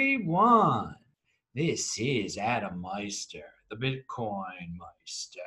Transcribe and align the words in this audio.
everyone. 0.00 0.94
This 1.54 1.98
is 1.98 2.38
Adam 2.38 2.80
Meister, 2.80 3.44
the 3.68 3.76
Bitcoin 3.76 4.78
Meister, 4.78 5.40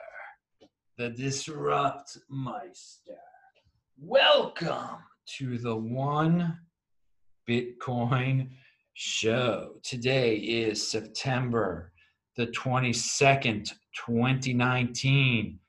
the 0.95 1.09
Disrupt 1.09 2.19
Meister. 2.29 3.17
Welcome 3.97 4.99
to 5.39 5.57
the 5.57 5.75
One 5.75 6.59
Bitcoin 7.49 8.49
Show. 8.93 9.71
Today 9.81 10.35
is 10.35 10.87
September 10.87 11.91
the 12.37 12.45
22nd, 12.45 13.71
2019. 14.05 15.59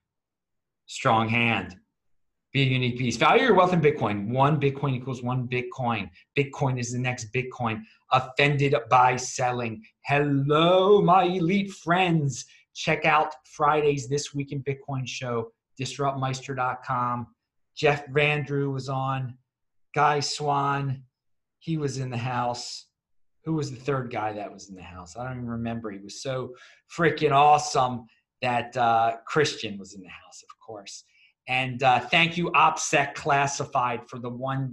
Strong 0.85 1.29
hand. 1.31 1.79
Be 2.55 2.63
a 2.63 2.67
unique 2.67 2.97
piece. 2.97 3.17
Value 3.17 3.47
your 3.47 3.55
wealth 3.55 3.73
in 3.73 3.81
Bitcoin. 3.81 4.29
One 4.29 4.61
Bitcoin 4.61 4.95
equals 4.95 5.25
one 5.25 5.49
Bitcoin. 5.49 6.09
Bitcoin 6.39 6.79
is 6.79 6.93
the 6.93 7.01
next 7.01 7.33
Bitcoin. 7.35 7.83
Offended 8.13 8.77
by 8.89 9.17
selling. 9.17 9.83
Hello, 10.05 11.03
my 11.03 11.25
elite 11.25 11.73
friends. 11.73 12.45
Check 12.73 13.07
out 13.07 13.35
Friday's 13.45 14.09
This 14.09 14.33
Week 14.35 14.53
in 14.53 14.63
Bitcoin 14.63 15.05
show, 15.05 15.51
disruptmeister.com. 15.81 17.27
Jeff 17.77 18.07
Vandrew 18.07 18.73
was 18.73 18.89
on. 18.89 19.37
Guy 19.93 20.21
Swan, 20.21 21.03
he 21.59 21.77
was 21.77 21.99
in 21.99 22.09
the 22.09 22.17
house. 22.17 22.87
Who 23.47 23.55
was 23.55 23.73
the 23.73 23.81
third 23.81 24.13
guy 24.13 24.33
that 24.33 24.53
was 24.53 24.69
in 24.69 24.77
the 24.77 24.83
house? 24.83 25.17
I 25.17 25.25
don't 25.25 25.39
even 25.39 25.49
remember. 25.49 25.91
He 25.91 25.99
was 25.99 26.23
so 26.23 26.55
freaking 26.97 27.33
awesome 27.33 28.07
that 28.43 28.77
uh, 28.77 29.17
Christian 29.27 29.77
was 29.77 29.95
in 29.95 30.03
the 30.03 30.09
house, 30.09 30.45
of 30.49 30.57
course. 30.65 31.03
And 31.47 31.83
uh, 31.83 32.01
thank 32.01 32.39
you, 32.39 32.51
OPSEC 32.53 33.15
Classified, 33.15 34.09
for 34.09 34.19
the 34.19 34.31
$1 34.31 34.73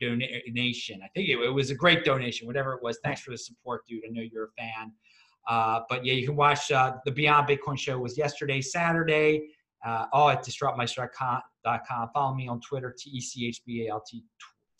donation. 0.00 1.00
I 1.02 1.08
think 1.14 1.28
it, 1.28 1.38
it, 1.38 1.52
was 1.52 1.70
a 1.70 1.74
great 1.74 2.04
donation, 2.04 2.46
whatever 2.46 2.72
it 2.72 2.82
was. 2.82 2.98
Thanks 3.04 3.20
for 3.20 3.30
the 3.30 3.38
support, 3.38 3.82
dude. 3.86 4.02
I 4.06 4.10
know 4.10 4.22
you're 4.22 4.44
a 4.44 4.52
fan. 4.56 4.92
Uh, 5.48 5.80
but 5.88 6.04
yeah, 6.06 6.14
you 6.14 6.26
can 6.26 6.36
watch 6.36 6.72
uh, 6.72 6.94
the 7.04 7.10
Beyond 7.10 7.48
Bitcoin 7.48 7.78
show 7.78 7.98
was 7.98 8.16
yesterday, 8.16 8.60
Saturday, 8.62 9.48
uh, 9.84 10.06
all 10.12 10.30
at 10.30 10.44
disruptmeister.com. 10.44 12.10
Follow 12.14 12.34
me 12.34 12.48
on 12.48 12.60
Twitter, 12.60 12.94
T-E-C-H-B-A-L-T, 12.98 14.24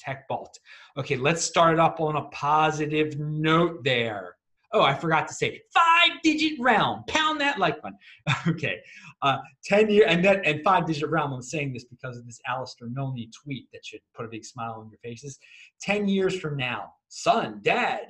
TechBalt. 0.06 0.54
Okay, 0.96 1.16
let's 1.16 1.42
start 1.42 1.78
up 1.78 2.00
on 2.00 2.16
a 2.16 2.22
positive 2.30 3.18
note 3.18 3.84
there. 3.84 4.36
Oh, 4.72 4.82
I 4.82 4.94
forgot 4.94 5.28
to 5.28 5.34
say 5.34 5.62
five 5.72 6.22
digit 6.22 6.58
realm. 6.60 7.04
Pound 7.06 7.27
like 7.58 7.80
button. 7.82 7.98
okay. 8.48 8.80
Uh, 9.22 9.38
10 9.64 9.90
year 9.90 10.04
and 10.06 10.24
that 10.24 10.46
and 10.46 10.62
five 10.62 10.86
digit 10.86 11.10
realm. 11.10 11.32
I'm 11.32 11.42
saying 11.42 11.72
this 11.72 11.84
because 11.84 12.16
of 12.16 12.26
this 12.26 12.40
Alistair 12.46 12.88
Milne 12.88 13.30
tweet 13.42 13.68
that 13.72 13.84
should 13.84 14.00
put 14.14 14.26
a 14.26 14.28
big 14.28 14.44
smile 14.44 14.76
on 14.78 14.90
your 14.90 14.98
faces. 14.98 15.38
10 15.80 16.08
years 16.08 16.38
from 16.38 16.56
now, 16.56 16.92
son, 17.08 17.60
dad. 17.62 18.06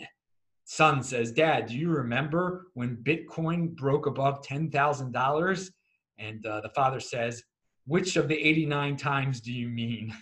Son 0.70 1.02
says, 1.02 1.32
Dad, 1.32 1.64
do 1.69 1.78
you 1.78 1.88
remember 1.88 2.66
when 2.74 2.98
Bitcoin 2.98 3.74
broke 3.74 4.04
above 4.04 4.42
$10,000? 4.42 5.70
And 6.19 6.44
uh, 6.44 6.60
the 6.60 6.69
father 6.69 7.00
says, 7.00 7.42
Which 7.86 8.16
of 8.16 8.28
the 8.28 8.36
89 8.36 8.98
times 8.98 9.41
do 9.41 9.50
you 9.50 9.69
mean? 9.69 10.14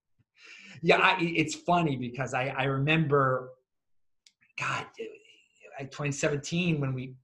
yeah, 0.82 0.96
I, 0.96 1.18
it's 1.20 1.54
funny 1.54 1.94
because 1.96 2.32
I, 2.32 2.54
I 2.56 2.64
remember, 2.64 3.50
God, 4.58 4.86
2017 5.78 6.80
when 6.80 6.94
we 6.94 7.14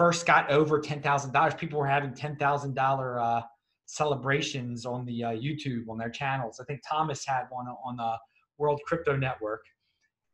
first 0.00 0.24
got 0.24 0.50
over 0.50 0.80
$10,000, 0.80 1.58
people 1.58 1.78
were 1.78 1.86
having 1.86 2.12
$10,000 2.12 3.20
uh, 3.20 3.42
celebrations 3.84 4.86
on 4.86 5.04
the 5.04 5.24
uh, 5.24 5.28
YouTube 5.32 5.90
on 5.90 5.98
their 5.98 6.08
channels. 6.08 6.58
I 6.58 6.64
think 6.64 6.80
Thomas 6.88 7.26
had 7.26 7.42
one 7.50 7.66
on 7.84 7.96
the 7.96 8.16
World 8.56 8.80
Crypto 8.86 9.14
Network. 9.14 9.60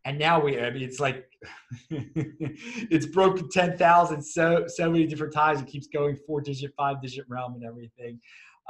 And 0.05 0.21
now 0.21 0.39
we, 0.41 0.61
I 0.61 0.71
mean, 0.71 0.85
it's 0.85 1.01
like, 1.01 1.27
it's 1.91 3.07
broken 3.07 3.49
10,000 3.49 4.23
so, 4.23 4.67
so 4.69 4.89
many 4.89 5.05
different 5.05 5.33
times. 5.33 5.61
It 5.63 5.67
keeps 5.67 5.89
going 5.89 6.17
four 6.29 6.41
digit, 6.41 6.73
five 6.77 7.03
digit 7.03 7.25
realm 7.29 7.55
and 7.55 7.65
everything. 7.65 8.21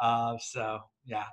Uh, 0.01 0.39
so 0.41 0.79
yeah, 1.05 1.25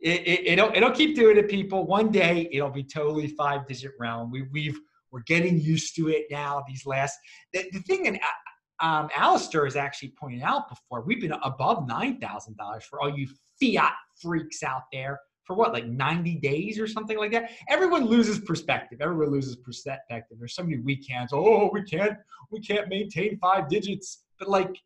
it, 0.00 0.26
it, 0.26 0.46
it'll, 0.48 0.72
it'll 0.74 0.90
keep 0.90 1.14
doing 1.14 1.36
it 1.36 1.48
people. 1.48 1.86
One 1.86 2.10
day 2.10 2.48
it'll 2.50 2.70
be 2.70 2.82
totally 2.82 3.28
five 3.28 3.68
digit 3.68 3.92
realm. 4.00 4.32
We, 4.32 4.48
we've, 4.52 4.80
we're 5.12 5.22
getting 5.28 5.60
used 5.60 5.94
to 5.94 6.08
it 6.08 6.24
now. 6.28 6.64
These 6.66 6.86
last 6.86 7.16
the, 7.52 7.70
the 7.72 7.78
thing, 7.78 8.08
and 8.08 8.16
uh, 8.16 8.45
um, 8.80 9.08
Alistair 9.16 9.64
has 9.64 9.76
actually 9.76 10.10
pointed 10.10 10.42
out 10.42 10.68
before, 10.68 11.02
we've 11.02 11.20
been 11.20 11.34
above 11.42 11.86
nine 11.86 12.20
thousand 12.20 12.56
dollars 12.56 12.84
for 12.84 13.00
all 13.00 13.16
you 13.16 13.28
fiat 13.60 13.92
freaks 14.20 14.62
out 14.62 14.82
there 14.92 15.18
for 15.46 15.54
what, 15.54 15.72
like 15.72 15.86
90 15.86 16.36
days 16.36 16.78
or 16.78 16.86
something 16.88 17.16
like 17.16 17.30
that. 17.30 17.50
Everyone 17.68 18.04
loses 18.04 18.40
perspective. 18.40 19.00
Everyone 19.00 19.30
loses 19.30 19.56
perspective. 19.56 20.36
There's 20.38 20.54
so 20.54 20.64
many 20.64 20.78
weekends. 20.78 21.32
Oh, 21.32 21.70
we 21.72 21.82
can't, 21.84 22.16
we 22.50 22.60
can't 22.60 22.88
maintain 22.88 23.38
five 23.38 23.68
digits. 23.68 24.24
But 24.38 24.48
like, 24.48 24.76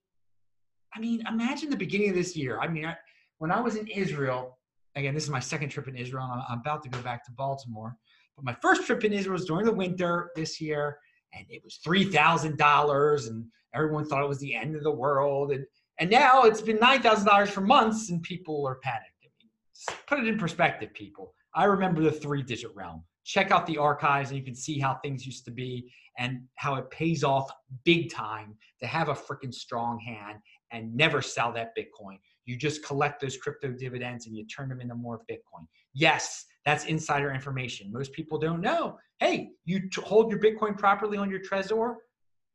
I 0.95 1.01
mean, 1.01 1.23
imagine 1.27 1.71
the 1.71 1.77
beginning 1.77 2.11
of 2.11 2.15
this 2.15 2.37
year. 2.37 2.61
I 2.61 2.69
mean, 2.69 2.85
I, 2.85 2.95
when 3.39 3.51
I 3.51 3.61
was 3.61 3.77
in 3.77 3.87
Israel, 3.87 4.59
again, 4.97 5.15
this 5.15 5.25
is 5.25 5.31
my 5.31 5.41
second 5.41 5.71
trip 5.71 5.89
in 5.89 5.97
Israel, 5.97 6.29
and 6.31 6.43
I'm 6.49 6.61
about 6.61 6.83
to 6.83 6.91
go 6.91 7.01
back 7.01 7.25
to 7.25 7.33
Baltimore. 7.33 7.97
But 8.37 8.45
my 8.45 8.57
first 8.61 8.87
trip 8.87 9.03
in 9.05 9.15
Israel 9.15 9.35
was 9.35 9.47
during 9.47 9.65
the 9.65 9.73
winter 9.73 10.31
this 10.37 10.61
year, 10.61 10.99
and 11.35 11.47
it 11.49 11.63
was 11.65 11.77
three 11.77 12.05
thousand 12.05 12.59
dollars, 12.59 13.27
and 13.27 13.45
everyone 13.75 14.07
thought 14.07 14.23
it 14.23 14.29
was 14.29 14.41
the 14.41 14.55
end 14.55 14.77
of 14.77 14.83
the 14.83 14.91
world. 14.91 15.53
And 15.53 15.65
and 15.99 16.11
now 16.11 16.45
it's 16.45 16.63
been 16.63 16.79
nine 16.79 17.03
thousand 17.03 17.27
dollars 17.27 17.51
for 17.51 17.61
months, 17.61 18.11
and 18.11 18.23
people 18.23 18.67
are 18.67 18.77
panicked. 18.77 19.07
I 19.23 19.29
mean, 19.39 19.99
put 20.07 20.19
it 20.19 20.29
in 20.29 20.39
perspective, 20.39 20.93
people. 20.95 21.35
I 21.55 21.65
remember 21.65 22.03
the 22.03 22.13
three-digit 22.13 22.75
realm. 22.75 23.03
Check 23.25 23.51
out 23.51 23.67
the 23.67 23.79
archives, 23.79 24.31
and 24.31 24.39
you 24.39 24.45
can 24.45 24.55
see 24.55 24.79
how 24.79 24.99
things 25.03 25.27
used 25.27 25.45
to 25.45 25.51
be 25.51 25.93
and 26.19 26.43
how 26.57 26.75
it 26.75 26.91
pays 26.91 27.25
off 27.25 27.51
big 27.85 28.11
time 28.11 28.55
to 28.81 28.87
have 28.87 29.09
a 29.09 29.15
freaking 29.15 29.53
strong 29.53 29.99
hand 29.99 30.39
and 30.73 30.95
never 30.95 31.23
sell 31.23 31.53
that 31.53 31.73
Bitcoin. 31.77 32.19
You 32.45 32.57
just 32.57 32.85
collect 32.85 33.21
those 33.21 33.37
crypto 33.37 33.71
dividends 33.73 34.27
and 34.27 34.37
you 34.37 34.47
turn 34.47 34.69
them 34.69 34.81
into 34.81 34.95
more 34.95 35.21
Bitcoin. 35.31 35.67
Yes, 35.95 36.45
that's 36.67 36.85
insider 36.85 37.33
information. 37.33 37.93
Most 37.93 38.13
people 38.13 38.39
don't 38.39 38.61
know. 38.61 38.99
Hey, 39.19 39.51
you 39.65 39.83
hold 39.97 40.31
your 40.31 40.41
Bitcoin 40.41 40.77
properly 40.77 41.17
on 41.17 41.31
your 41.31 41.41
Trezor, 41.41 41.97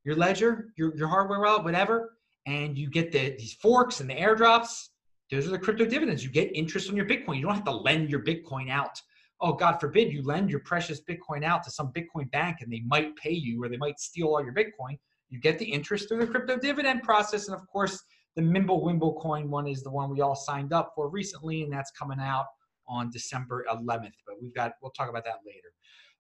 your 0.04 0.16
ledger, 0.16 0.70
your, 0.78 0.96
your 0.96 1.08
hardware 1.08 1.40
wallet, 1.40 1.64
whatever, 1.64 2.18
and 2.46 2.78
you 2.78 2.90
get 2.90 3.12
the, 3.12 3.36
these 3.38 3.54
forks 3.54 4.02
and 4.02 4.10
the 4.10 4.16
airdrops. 4.16 4.90
Those 5.32 5.48
are 5.48 5.52
the 5.52 5.60
crypto 5.60 5.86
dividends. 5.86 6.24
You 6.24 6.30
get 6.30 6.56
interest 6.56 6.90
on 6.90 6.96
your 6.96 7.08
Bitcoin. 7.08 7.38
You 7.38 7.44
don't 7.44 7.56
have 7.56 7.66
to 7.66 7.72
lend 7.72 8.10
your 8.10 8.24
Bitcoin 8.24 8.70
out. 8.70 9.02
Oh, 9.42 9.54
God 9.54 9.80
forbid 9.80 10.14
you 10.14 10.24
lend 10.24 10.50
your 10.50 10.60
precious 10.60 11.02
Bitcoin 11.02 11.44
out 11.44 11.64
to 11.64 11.72
some 11.72 11.92
Bitcoin 11.92 12.30
bank 12.32 12.58
and 12.62 12.72
they 12.72 12.84
might 12.86 13.16
pay 13.16 13.32
you 13.32 13.64
or 13.64 13.68
they 13.68 13.78
might 13.78 14.00
steal 14.00 14.28
all 14.28 14.44
your 14.44 14.54
Bitcoin. 14.54 14.98
You 15.30 15.40
get 15.40 15.58
the 15.58 15.66
interest 15.66 16.08
through 16.08 16.20
the 16.20 16.28
crypto 16.28 16.58
dividend 16.58 17.02
process. 17.02 17.48
And 17.48 17.56
of 17.56 17.66
course, 17.68 18.02
the 18.36 18.44
Mimble 18.44 18.84
Wimble 18.84 19.20
coin 19.20 19.50
one 19.50 19.68
is 19.68 19.82
the 19.82 19.90
one 19.90 20.10
we 20.10 20.22
all 20.22 20.36
signed 20.36 20.74
up 20.74 20.92
for 20.96 21.10
recently, 21.10 21.64
and 21.64 21.74
that's 21.74 21.92
coming 21.92 22.20
out 22.20 22.46
on 22.88 23.10
December 23.12 23.66
11th. 23.72 24.14
But 24.26 24.36
we've 24.42 24.54
got, 24.54 24.74
we'll 24.82 24.92
talk 24.92 25.10
about 25.10 25.24
that 25.26 25.40
later. 25.46 25.72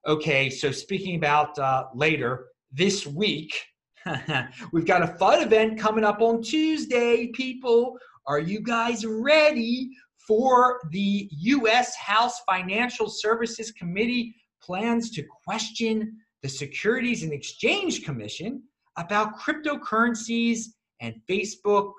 Okay, 0.07 0.49
so 0.49 0.71
speaking 0.71 1.15
about 1.15 1.57
uh, 1.57 1.85
later, 1.95 2.47
this 2.71 3.07
week, 3.07 3.59
we've 4.71 4.85
got 4.85 5.01
a 5.01 5.07
fun 5.17 5.41
event 5.41 5.79
coming 5.79 6.03
up 6.03 6.21
on 6.21 6.41
Tuesday, 6.41 7.27
people. 7.27 7.97
Are 8.27 8.39
you 8.39 8.59
guys 8.59 9.05
ready 9.05 9.89
for 10.27 10.79
the 10.91 11.29
U.S. 11.31 11.95
House 11.95 12.41
Financial 12.47 13.09
Services 13.09 13.71
Committee 13.71 14.35
plans 14.61 15.11
to 15.11 15.23
question 15.45 16.17
the 16.41 16.49
Securities 16.49 17.23
and 17.23 17.31
Exchange 17.31 18.03
Commission 18.03 18.63
about 18.97 19.39
cryptocurrencies 19.39 20.65
and 21.01 21.15
Facebook's 21.29 21.93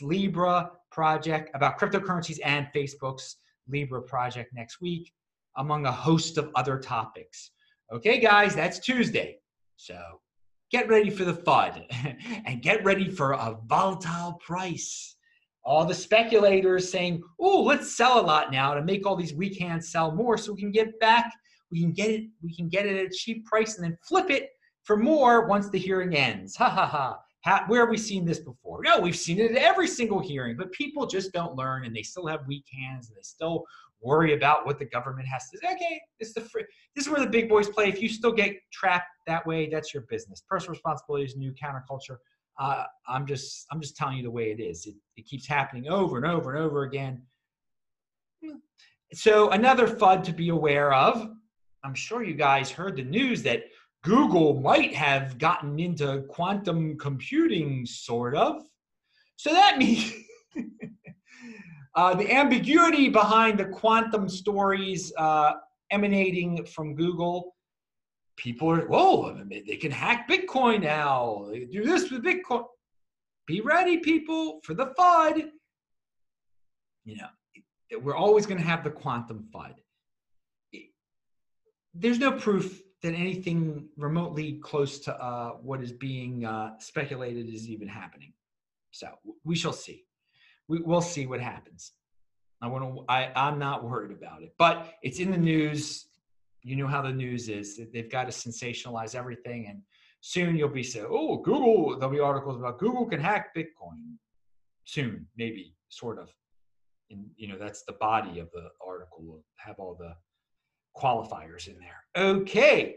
Libra 0.00 0.70
project, 0.90 1.50
about 1.54 1.78
cryptocurrencies 1.78 2.38
and 2.44 2.66
Facebook's 2.74 3.36
Libra 3.68 4.02
project 4.02 4.52
next 4.54 4.80
week, 4.80 5.12
among 5.56 5.86
a 5.86 5.92
host 5.92 6.38
of 6.38 6.50
other 6.54 6.78
topics. 6.78 7.50
Okay, 7.92 8.20
guys, 8.20 8.54
that's 8.54 8.78
Tuesday. 8.78 9.38
So 9.76 9.98
get 10.70 10.88
ready 10.88 11.10
for 11.10 11.24
the 11.24 11.34
FUD 11.34 11.86
and 12.46 12.62
get 12.62 12.84
ready 12.84 13.10
for 13.10 13.32
a 13.32 13.56
volatile 13.66 14.38
price. 14.44 15.16
All 15.64 15.84
the 15.84 15.94
speculators 15.94 16.90
saying, 16.90 17.22
oh, 17.40 17.62
let's 17.62 17.96
sell 17.96 18.20
a 18.20 18.26
lot 18.26 18.52
now 18.52 18.74
to 18.74 18.82
make 18.82 19.06
all 19.06 19.16
these 19.16 19.34
weak 19.34 19.58
hands 19.58 19.90
sell 19.90 20.12
more 20.12 20.38
so 20.38 20.52
we 20.52 20.60
can 20.60 20.70
get 20.70 20.98
back, 21.00 21.32
we 21.70 21.80
can 21.80 21.92
get 21.92 22.10
it, 22.10 22.24
we 22.42 22.54
can 22.54 22.68
get 22.68 22.86
it 22.86 22.96
at 22.96 23.06
a 23.06 23.14
cheap 23.14 23.44
price 23.44 23.76
and 23.76 23.84
then 23.84 23.98
flip 24.06 24.30
it 24.30 24.50
for 24.84 24.96
more 24.96 25.46
once 25.46 25.68
the 25.68 25.78
hearing 25.78 26.14
ends. 26.14 26.56
Ha 26.56 26.68
ha 26.68 26.86
ha. 26.86 27.18
How, 27.42 27.64
where 27.68 27.82
have 27.82 27.90
we 27.90 27.96
seen 27.96 28.24
this 28.24 28.40
before? 28.40 28.80
No, 28.82 28.98
we've 29.00 29.16
seen 29.16 29.38
it 29.38 29.52
at 29.52 29.56
every 29.56 29.86
single 29.86 30.18
hearing, 30.18 30.56
but 30.56 30.72
people 30.72 31.06
just 31.06 31.32
don't 31.32 31.54
learn 31.54 31.84
and 31.84 31.94
they 31.94 32.02
still 32.02 32.26
have 32.26 32.46
weak 32.46 32.64
hands 32.72 33.08
and 33.08 33.16
they 33.16 33.22
still 33.22 33.64
worry 34.00 34.34
about 34.34 34.66
what 34.66 34.78
the 34.78 34.84
government 34.84 35.26
has 35.28 35.48
to 35.50 35.58
say. 35.58 35.72
Okay, 35.72 36.00
this 36.18 36.28
is, 36.28 36.34
the 36.34 36.40
free, 36.40 36.64
this 36.94 37.06
is 37.06 37.10
where 37.10 37.20
the 37.20 37.30
big 37.30 37.48
boys 37.48 37.68
play. 37.68 37.88
If 37.88 38.02
you 38.02 38.08
still 38.08 38.32
get 38.32 38.56
trapped 38.72 39.08
that 39.26 39.46
way, 39.46 39.68
that's 39.68 39.94
your 39.94 40.04
business. 40.08 40.42
Personal 40.48 40.72
responsibility 40.72 41.24
is 41.24 41.36
new 41.36 41.52
counterculture. 41.52 42.16
Uh, 42.58 42.84
I'm 43.06 43.24
just 43.24 43.66
I'm 43.70 43.80
just 43.80 43.96
telling 43.96 44.16
you 44.16 44.24
the 44.24 44.30
way 44.30 44.50
it 44.50 44.60
is. 44.60 44.86
It, 44.86 44.94
it 45.16 45.26
keeps 45.26 45.46
happening 45.46 45.88
over 45.88 46.16
and 46.16 46.26
over 46.26 46.54
and 46.54 46.64
over 46.64 46.82
again. 46.82 47.22
So 49.12 49.50
another 49.50 49.86
FUD 49.86 50.24
to 50.24 50.32
be 50.32 50.48
aware 50.48 50.92
of. 50.92 51.30
I'm 51.84 51.94
sure 51.94 52.22
you 52.24 52.34
guys 52.34 52.70
heard 52.70 52.96
the 52.96 53.04
news 53.04 53.42
that 53.44 53.64
Google 54.04 54.60
might 54.60 54.94
have 54.94 55.38
gotten 55.38 55.78
into 55.78 56.22
quantum 56.28 56.96
computing, 56.98 57.84
sort 57.84 58.36
of. 58.36 58.62
So 59.36 59.52
that 59.52 59.78
means 59.78 60.12
uh, 61.94 62.14
the 62.14 62.32
ambiguity 62.32 63.08
behind 63.08 63.58
the 63.58 63.64
quantum 63.64 64.28
stories 64.28 65.12
uh, 65.16 65.54
emanating 65.90 66.64
from 66.64 66.94
Google. 66.94 67.54
People 68.36 68.70
are, 68.70 68.86
whoa, 68.86 69.42
they 69.48 69.76
can 69.76 69.90
hack 69.90 70.28
Bitcoin 70.28 70.82
now. 70.82 71.48
They 71.50 71.64
do 71.64 71.84
this 71.84 72.10
with 72.10 72.24
Bitcoin. 72.24 72.66
Be 73.46 73.62
ready, 73.62 73.96
people, 73.96 74.60
for 74.62 74.74
the 74.74 74.94
FUD. 74.98 75.48
You 77.04 77.16
know, 77.16 77.98
we're 78.00 78.14
always 78.14 78.46
going 78.46 78.58
to 78.58 78.66
have 78.66 78.84
the 78.84 78.90
quantum 78.90 79.48
FUD. 79.52 79.74
There's 81.94 82.18
no 82.18 82.30
proof 82.32 82.80
that 83.02 83.14
anything 83.14 83.88
remotely 83.96 84.54
close 84.54 84.98
to 85.00 85.14
uh, 85.22 85.50
what 85.62 85.82
is 85.82 85.92
being 85.92 86.44
uh, 86.44 86.72
speculated 86.78 87.48
is 87.48 87.68
even 87.68 87.86
happening. 87.86 88.32
So 88.90 89.08
we 89.44 89.54
shall 89.54 89.72
see. 89.72 90.04
We, 90.66 90.80
will 90.80 91.00
see 91.00 91.26
what 91.26 91.40
happens. 91.40 91.92
I 92.60 92.66
want 92.66 92.84
to. 92.84 93.04
I, 93.08 93.30
I'm 93.36 93.58
not 93.58 93.84
worried 93.84 94.10
about 94.10 94.42
it, 94.42 94.52
but 94.58 94.94
it's 95.02 95.20
in 95.20 95.30
the 95.30 95.38
news. 95.38 96.08
You 96.62 96.74
know 96.74 96.88
how 96.88 97.02
the 97.02 97.12
news 97.12 97.48
is. 97.48 97.80
They've 97.92 98.10
got 98.10 98.24
to 98.24 98.32
sensationalize 98.32 99.14
everything, 99.14 99.68
and 99.68 99.80
soon 100.20 100.56
you'll 100.56 100.68
be 100.68 100.82
saying, 100.82 101.06
"Oh, 101.08 101.36
Google." 101.36 101.96
There'll 101.96 102.12
be 102.12 102.20
articles 102.20 102.56
about 102.56 102.80
Google 102.80 103.06
can 103.06 103.20
hack 103.20 103.54
Bitcoin. 103.56 104.16
Soon, 104.84 105.26
maybe, 105.36 105.76
sort 105.88 106.18
of. 106.18 106.30
And 107.10 107.26
you 107.36 107.46
know 107.46 107.56
that's 107.58 107.84
the 107.84 107.92
body 107.92 108.40
of 108.40 108.50
the 108.50 108.68
article. 108.84 109.22
Will 109.22 109.44
have 109.58 109.76
all 109.78 109.94
the 109.94 110.14
qualifiers 110.98 111.68
in 111.68 111.76
there. 111.78 112.04
Okay. 112.16 112.96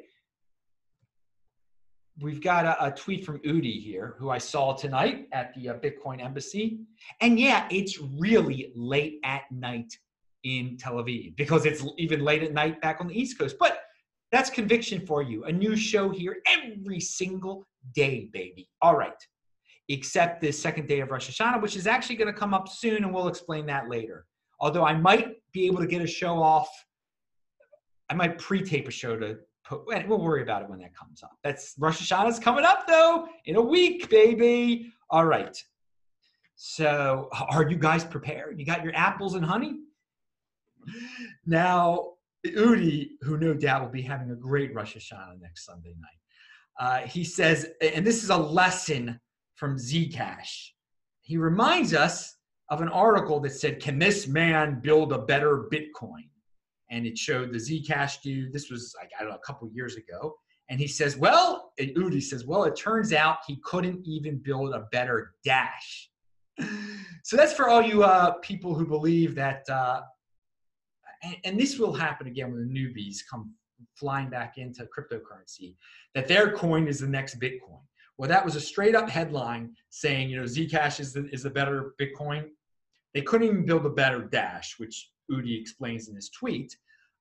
We've 2.19 2.41
got 2.41 2.65
a, 2.65 2.85
a, 2.85 2.91
tweet 2.91 3.25
from 3.25 3.39
Udi 3.39 3.81
here, 3.81 4.15
who 4.19 4.29
I 4.29 4.37
saw 4.37 4.73
tonight 4.73 5.27
at 5.31 5.53
the 5.55 5.69
uh, 5.69 5.73
Bitcoin 5.75 6.23
Embassy. 6.23 6.81
And 7.19 7.39
yeah, 7.39 7.67
it's 7.71 7.99
really 7.99 8.71
late 8.75 9.19
at 9.23 9.43
night 9.51 9.91
in 10.43 10.77
Tel 10.77 10.95
Aviv 10.95 11.35
because 11.35 11.65
it's 11.65 11.83
even 11.97 12.21
late 12.21 12.43
at 12.43 12.53
night 12.53 12.81
back 12.81 12.99
on 12.99 13.07
the 13.07 13.19
East 13.19 13.39
Coast. 13.39 13.55
But 13.59 13.81
that's 14.31 14.49
conviction 14.49 15.05
for 15.05 15.21
you. 15.21 15.45
A 15.45 15.51
new 15.51 15.75
show 15.75 16.09
here 16.09 16.37
every 16.47 16.99
single 16.99 17.65
day, 17.93 18.29
baby. 18.31 18.69
All 18.81 18.95
right. 18.95 19.13
Except 19.89 20.41
the 20.41 20.51
second 20.51 20.87
day 20.87 21.01
of 21.01 21.11
Rosh 21.11 21.29
Hashanah, 21.29 21.61
which 21.61 21.75
is 21.75 21.87
actually 21.87 22.15
going 22.15 22.31
to 22.33 22.39
come 22.39 22.53
up 22.53 22.69
soon, 22.69 23.03
and 23.03 23.13
we'll 23.13 23.27
explain 23.27 23.65
that 23.67 23.89
later. 23.89 24.25
Although 24.59 24.85
I 24.85 24.93
might 24.93 25.37
be 25.53 25.65
able 25.65 25.79
to 25.79 25.87
get 25.87 26.01
a 26.01 26.07
show 26.07 26.41
off 26.41 26.69
I 28.11 28.13
might 28.13 28.37
pre-tape 28.37 28.89
a 28.89 28.91
show 28.91 29.17
to 29.17 29.37
put. 29.63 29.85
We'll 30.05 30.19
worry 30.19 30.41
about 30.41 30.63
it 30.63 30.69
when 30.69 30.79
that 30.79 30.93
comes 30.93 31.23
up. 31.23 31.37
That's 31.45 31.75
Rosh 31.79 32.01
Hashanah's 32.01 32.39
coming 32.39 32.65
up 32.65 32.85
though 32.85 33.25
in 33.45 33.55
a 33.55 33.61
week, 33.61 34.09
baby. 34.09 34.91
All 35.09 35.25
right. 35.25 35.57
So, 36.57 37.29
are 37.49 37.67
you 37.69 37.77
guys 37.77 38.03
prepared? 38.03 38.59
You 38.59 38.65
got 38.65 38.83
your 38.83 38.93
apples 38.95 39.35
and 39.35 39.45
honey? 39.45 39.79
Now, 41.45 42.15
Udi, 42.45 43.11
who 43.21 43.37
no 43.37 43.53
doubt 43.53 43.81
will 43.83 43.89
be 43.89 44.01
having 44.01 44.31
a 44.31 44.35
great 44.35 44.75
Rosh 44.75 44.97
Hashanah 44.97 45.39
next 45.39 45.65
Sunday 45.65 45.95
night, 45.97 46.85
uh, 46.85 47.07
he 47.07 47.23
says, 47.23 47.67
and 47.81 48.05
this 48.05 48.23
is 48.23 48.29
a 48.29 48.37
lesson 48.37 49.21
from 49.55 49.77
Zcash. 49.77 50.71
He 51.21 51.37
reminds 51.37 51.93
us 51.93 52.35
of 52.69 52.81
an 52.81 52.89
article 52.89 53.39
that 53.39 53.51
said, 53.51 53.79
Can 53.79 53.99
this 53.99 54.27
man 54.27 54.81
build 54.81 55.13
a 55.13 55.19
better 55.19 55.69
Bitcoin? 55.71 56.30
And 56.91 57.07
it 57.07 57.17
showed 57.17 57.51
the 57.51 57.57
Zcash 57.57 58.21
dude. 58.21 58.53
This 58.53 58.69
was 58.69 58.93
like 58.99 59.09
I 59.17 59.23
don't 59.23 59.31
know 59.31 59.37
a 59.37 59.47
couple 59.47 59.67
years 59.73 59.95
ago, 59.95 60.35
and 60.69 60.79
he 60.79 60.87
says, 60.87 61.17
"Well," 61.17 61.71
and 61.79 61.89
Udi 61.95 62.21
says, 62.21 62.45
"Well, 62.45 62.65
it 62.65 62.75
turns 62.75 63.13
out 63.13 63.37
he 63.47 63.59
couldn't 63.63 64.05
even 64.05 64.37
build 64.37 64.73
a 64.75 64.87
better 64.91 65.33
Dash." 65.43 66.09
so 67.23 67.37
that's 67.37 67.53
for 67.53 67.69
all 67.69 67.81
you 67.81 68.03
uh, 68.03 68.33
people 68.41 68.75
who 68.75 68.85
believe 68.85 69.33
that, 69.35 69.67
uh, 69.69 70.01
and, 71.23 71.35
and 71.45 71.59
this 71.59 71.79
will 71.79 71.93
happen 71.93 72.27
again 72.27 72.51
when 72.51 72.67
the 72.67 72.79
newbies 72.79 73.19
come 73.29 73.53
flying 73.95 74.29
back 74.29 74.57
into 74.57 74.85
cryptocurrency, 74.85 75.75
that 76.13 76.27
their 76.27 76.51
coin 76.51 76.87
is 76.87 76.99
the 76.99 77.07
next 77.07 77.39
Bitcoin. 77.39 77.81
Well, 78.17 78.29
that 78.29 78.45
was 78.45 78.55
a 78.55 78.61
straight 78.61 78.95
up 78.95 79.09
headline 79.09 79.73
saying, 79.89 80.29
you 80.29 80.37
know, 80.37 80.43
Zcash 80.43 80.99
is 80.99 81.13
the, 81.13 81.27
is 81.31 81.43
the 81.43 81.49
better 81.49 81.93
Bitcoin. 81.99 82.49
They 83.13 83.21
couldn't 83.21 83.47
even 83.47 83.65
build 83.65 83.85
a 83.85 83.89
better 83.89 84.21
Dash, 84.21 84.75
which 84.77 85.09
Udi 85.31 85.59
explains 85.59 86.07
in 86.07 86.15
his 86.15 86.29
tweet. 86.29 86.75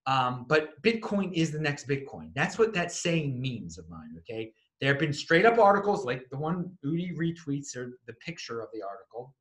Um, 0.07 0.47
but 0.49 0.81
Bitcoin 0.83 1.33
is 1.33 1.51
the 1.51 1.59
next 1.59 1.87
Bitcoin. 1.87 2.31
That's 2.35 2.59
what 2.59 2.73
that 2.75 2.91
saying 2.91 3.41
means 3.41 3.79
of 3.79 3.89
mine. 3.89 4.17
Okay. 4.19 4.53
There 4.81 4.91
have 4.93 4.99
been 4.99 5.13
straight 5.13 5.45
up 5.45 5.59
articles 5.59 6.05
like 6.07 6.29
the 6.31 6.39
one 6.39 6.71
Udi 6.85 7.15
retweets 7.17 7.77
or 7.77 7.99
the 8.07 8.15
picture 8.15 8.61
of 8.61 8.69
the 8.73 8.83
article. 8.83 9.35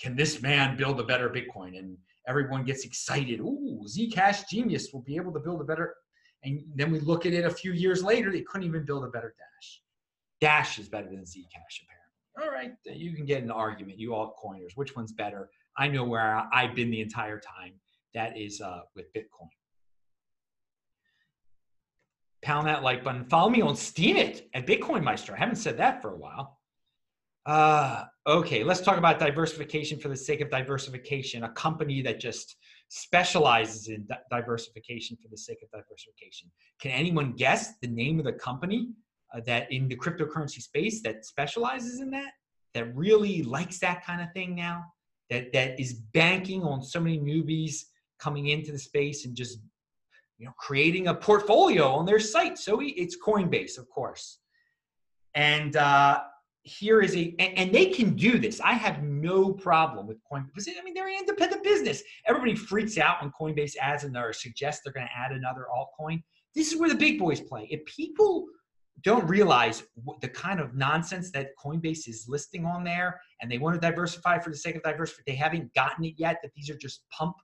Can 0.00 0.16
this 0.16 0.40
man 0.40 0.76
build 0.76 0.98
a 1.00 1.04
better 1.04 1.28
Bitcoin? 1.28 1.78
And 1.78 1.98
everyone 2.26 2.64
gets 2.64 2.84
excited. 2.84 3.40
Ooh, 3.40 3.82
Zcash 3.86 4.48
genius 4.48 4.92
will 4.92 5.02
be 5.02 5.16
able 5.16 5.32
to 5.32 5.40
build 5.40 5.60
a 5.60 5.64
better. 5.64 5.94
And 6.44 6.62
then 6.74 6.90
we 6.92 7.00
look 7.00 7.26
at 7.26 7.32
it 7.32 7.44
a 7.44 7.50
few 7.50 7.72
years 7.72 8.02
later, 8.02 8.30
they 8.30 8.42
couldn't 8.42 8.66
even 8.66 8.84
build 8.84 9.04
a 9.04 9.08
better 9.08 9.34
Dash. 9.36 9.82
Dash 10.40 10.78
is 10.78 10.88
better 10.88 11.08
than 11.08 11.22
Zcash, 11.22 11.82
apparently. 11.82 11.98
All 12.40 12.50
right, 12.50 12.72
you 12.84 13.12
can 13.12 13.24
get 13.24 13.42
an 13.42 13.50
argument, 13.50 13.98
you 13.98 14.10
altcoiners. 14.10 14.76
Which 14.76 14.94
one's 14.94 15.12
better? 15.12 15.50
I 15.78 15.86
know 15.88 16.04
where 16.04 16.44
I've 16.52 16.74
been 16.74 16.90
the 16.90 17.00
entire 17.00 17.38
time. 17.38 17.74
That 18.14 18.36
is 18.36 18.60
uh, 18.60 18.80
with 18.96 19.06
Bitcoin. 19.14 19.48
Pound 22.42 22.66
that 22.66 22.82
like 22.82 23.04
button. 23.04 23.24
Follow 23.24 23.48
me 23.48 23.62
on 23.62 23.74
Steemit 23.74 24.42
at 24.54 24.66
Bitcoin 24.66 25.04
Meister. 25.04 25.34
I 25.34 25.38
haven't 25.38 25.56
said 25.56 25.78
that 25.78 26.02
for 26.02 26.12
a 26.12 26.16
while. 26.16 26.58
Uh, 27.46 28.04
okay, 28.26 28.62
let's 28.62 28.80
talk 28.80 28.98
about 28.98 29.18
diversification 29.18 29.98
for 29.98 30.08
the 30.08 30.16
sake 30.16 30.40
of 30.40 30.50
diversification. 30.50 31.44
A 31.44 31.48
company 31.50 32.02
that 32.02 32.20
just 32.20 32.56
specializes 32.88 33.88
in 33.88 34.04
di- 34.06 34.18
diversification 34.30 35.16
for 35.22 35.28
the 35.28 35.38
sake 35.38 35.58
of 35.62 35.70
diversification. 35.70 36.50
Can 36.80 36.90
anyone 36.90 37.32
guess 37.32 37.78
the 37.80 37.88
name 37.88 38.18
of 38.18 38.24
the 38.24 38.32
company 38.32 38.90
uh, 39.34 39.40
that 39.46 39.70
in 39.72 39.88
the 39.88 39.96
cryptocurrency 39.96 40.60
space 40.60 41.02
that 41.02 41.24
specializes 41.24 42.00
in 42.00 42.10
that? 42.10 42.32
That 42.74 42.94
really 42.94 43.42
likes 43.42 43.78
that 43.78 44.04
kind 44.04 44.20
of 44.20 44.28
thing 44.34 44.54
now? 44.54 44.84
That 45.30 45.52
that 45.52 45.78
is 45.78 45.94
banking 45.94 46.62
on 46.62 46.82
so 46.82 47.00
many 47.00 47.18
newbies 47.18 47.84
coming 48.18 48.48
into 48.48 48.72
the 48.72 48.78
space 48.78 49.24
and 49.24 49.36
just 49.36 49.58
you 50.38 50.46
know 50.46 50.52
creating 50.58 51.08
a 51.08 51.14
portfolio 51.14 51.88
on 51.88 52.06
their 52.06 52.20
site. 52.20 52.58
So 52.58 52.80
it's 52.82 53.16
Coinbase, 53.16 53.78
of 53.78 53.88
course, 53.88 54.38
and 55.34 55.76
uh, 55.76 56.20
here 56.62 57.00
is 57.00 57.16
a 57.16 57.34
and, 57.38 57.58
and, 57.58 57.72
they 57.72 57.86
can 57.86 58.14
do 58.14 58.38
this. 58.38 58.60
I 58.60 58.72
have 58.72 59.02
no 59.02 59.52
problem 59.52 60.06
with 60.06 60.18
Coinbase. 60.30 60.68
I 60.78 60.84
mean, 60.84 60.94
they're 60.94 61.08
an 61.08 61.18
independent 61.18 61.64
business. 61.64 62.02
Everybody 62.26 62.54
freaks 62.54 62.98
out 62.98 63.22
when 63.22 63.32
Coinbase 63.38 63.76
adds 63.80 64.04
and 64.04 64.16
or 64.16 64.32
suggests 64.32 64.82
they're 64.84 64.92
going 64.92 65.06
to 65.06 65.18
add 65.18 65.32
another 65.32 65.66
altcoin. 65.74 66.22
This 66.54 66.72
is 66.72 66.78
where 66.78 66.88
the 66.88 66.94
big 66.94 67.18
boys 67.18 67.40
play. 67.40 67.68
If 67.70 67.84
people 67.86 68.46
don't 69.02 69.26
realize 69.28 69.84
the 70.20 70.28
kind 70.28 70.60
of 70.60 70.74
nonsense 70.74 71.30
that 71.32 71.50
Coinbase 71.62 72.08
is 72.08 72.26
listing 72.28 72.64
on 72.64 72.84
there, 72.84 73.20
and 73.40 73.50
they 73.50 73.58
want 73.58 73.74
to 73.74 73.80
diversify 73.80 74.38
for 74.38 74.50
the 74.50 74.56
sake 74.56 74.76
of 74.76 74.82
diversity. 74.82 75.22
They 75.26 75.34
haven't 75.34 75.72
gotten 75.74 76.04
it 76.04 76.14
yet. 76.16 76.38
That 76.42 76.52
these 76.54 76.70
are 76.70 76.76
just 76.76 77.02
pump 77.10 77.36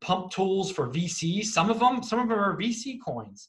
pump 0.00 0.30
tools 0.30 0.70
for 0.70 0.88
VCs. 0.88 1.46
Some 1.46 1.70
of 1.70 1.80
them, 1.80 2.02
some 2.02 2.20
of 2.20 2.28
them 2.28 2.38
are 2.38 2.56
VC 2.56 2.98
coins. 3.04 3.48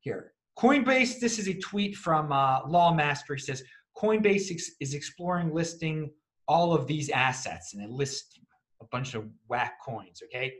Here, 0.00 0.32
Coinbase. 0.58 1.20
This 1.20 1.38
is 1.38 1.48
a 1.48 1.54
tweet 1.54 1.96
from 1.96 2.32
uh, 2.32 2.62
Lawmaster. 2.62 3.34
He 3.34 3.40
says 3.40 3.62
Coinbase 3.96 4.50
ex- 4.50 4.72
is 4.80 4.94
exploring 4.94 5.52
listing 5.52 6.10
all 6.48 6.74
of 6.74 6.86
these 6.86 7.10
assets, 7.10 7.74
and 7.74 7.82
it 7.82 7.90
lists 7.90 8.38
a 8.80 8.84
bunch 8.86 9.14
of 9.14 9.28
whack 9.48 9.78
coins. 9.84 10.22
Okay. 10.24 10.54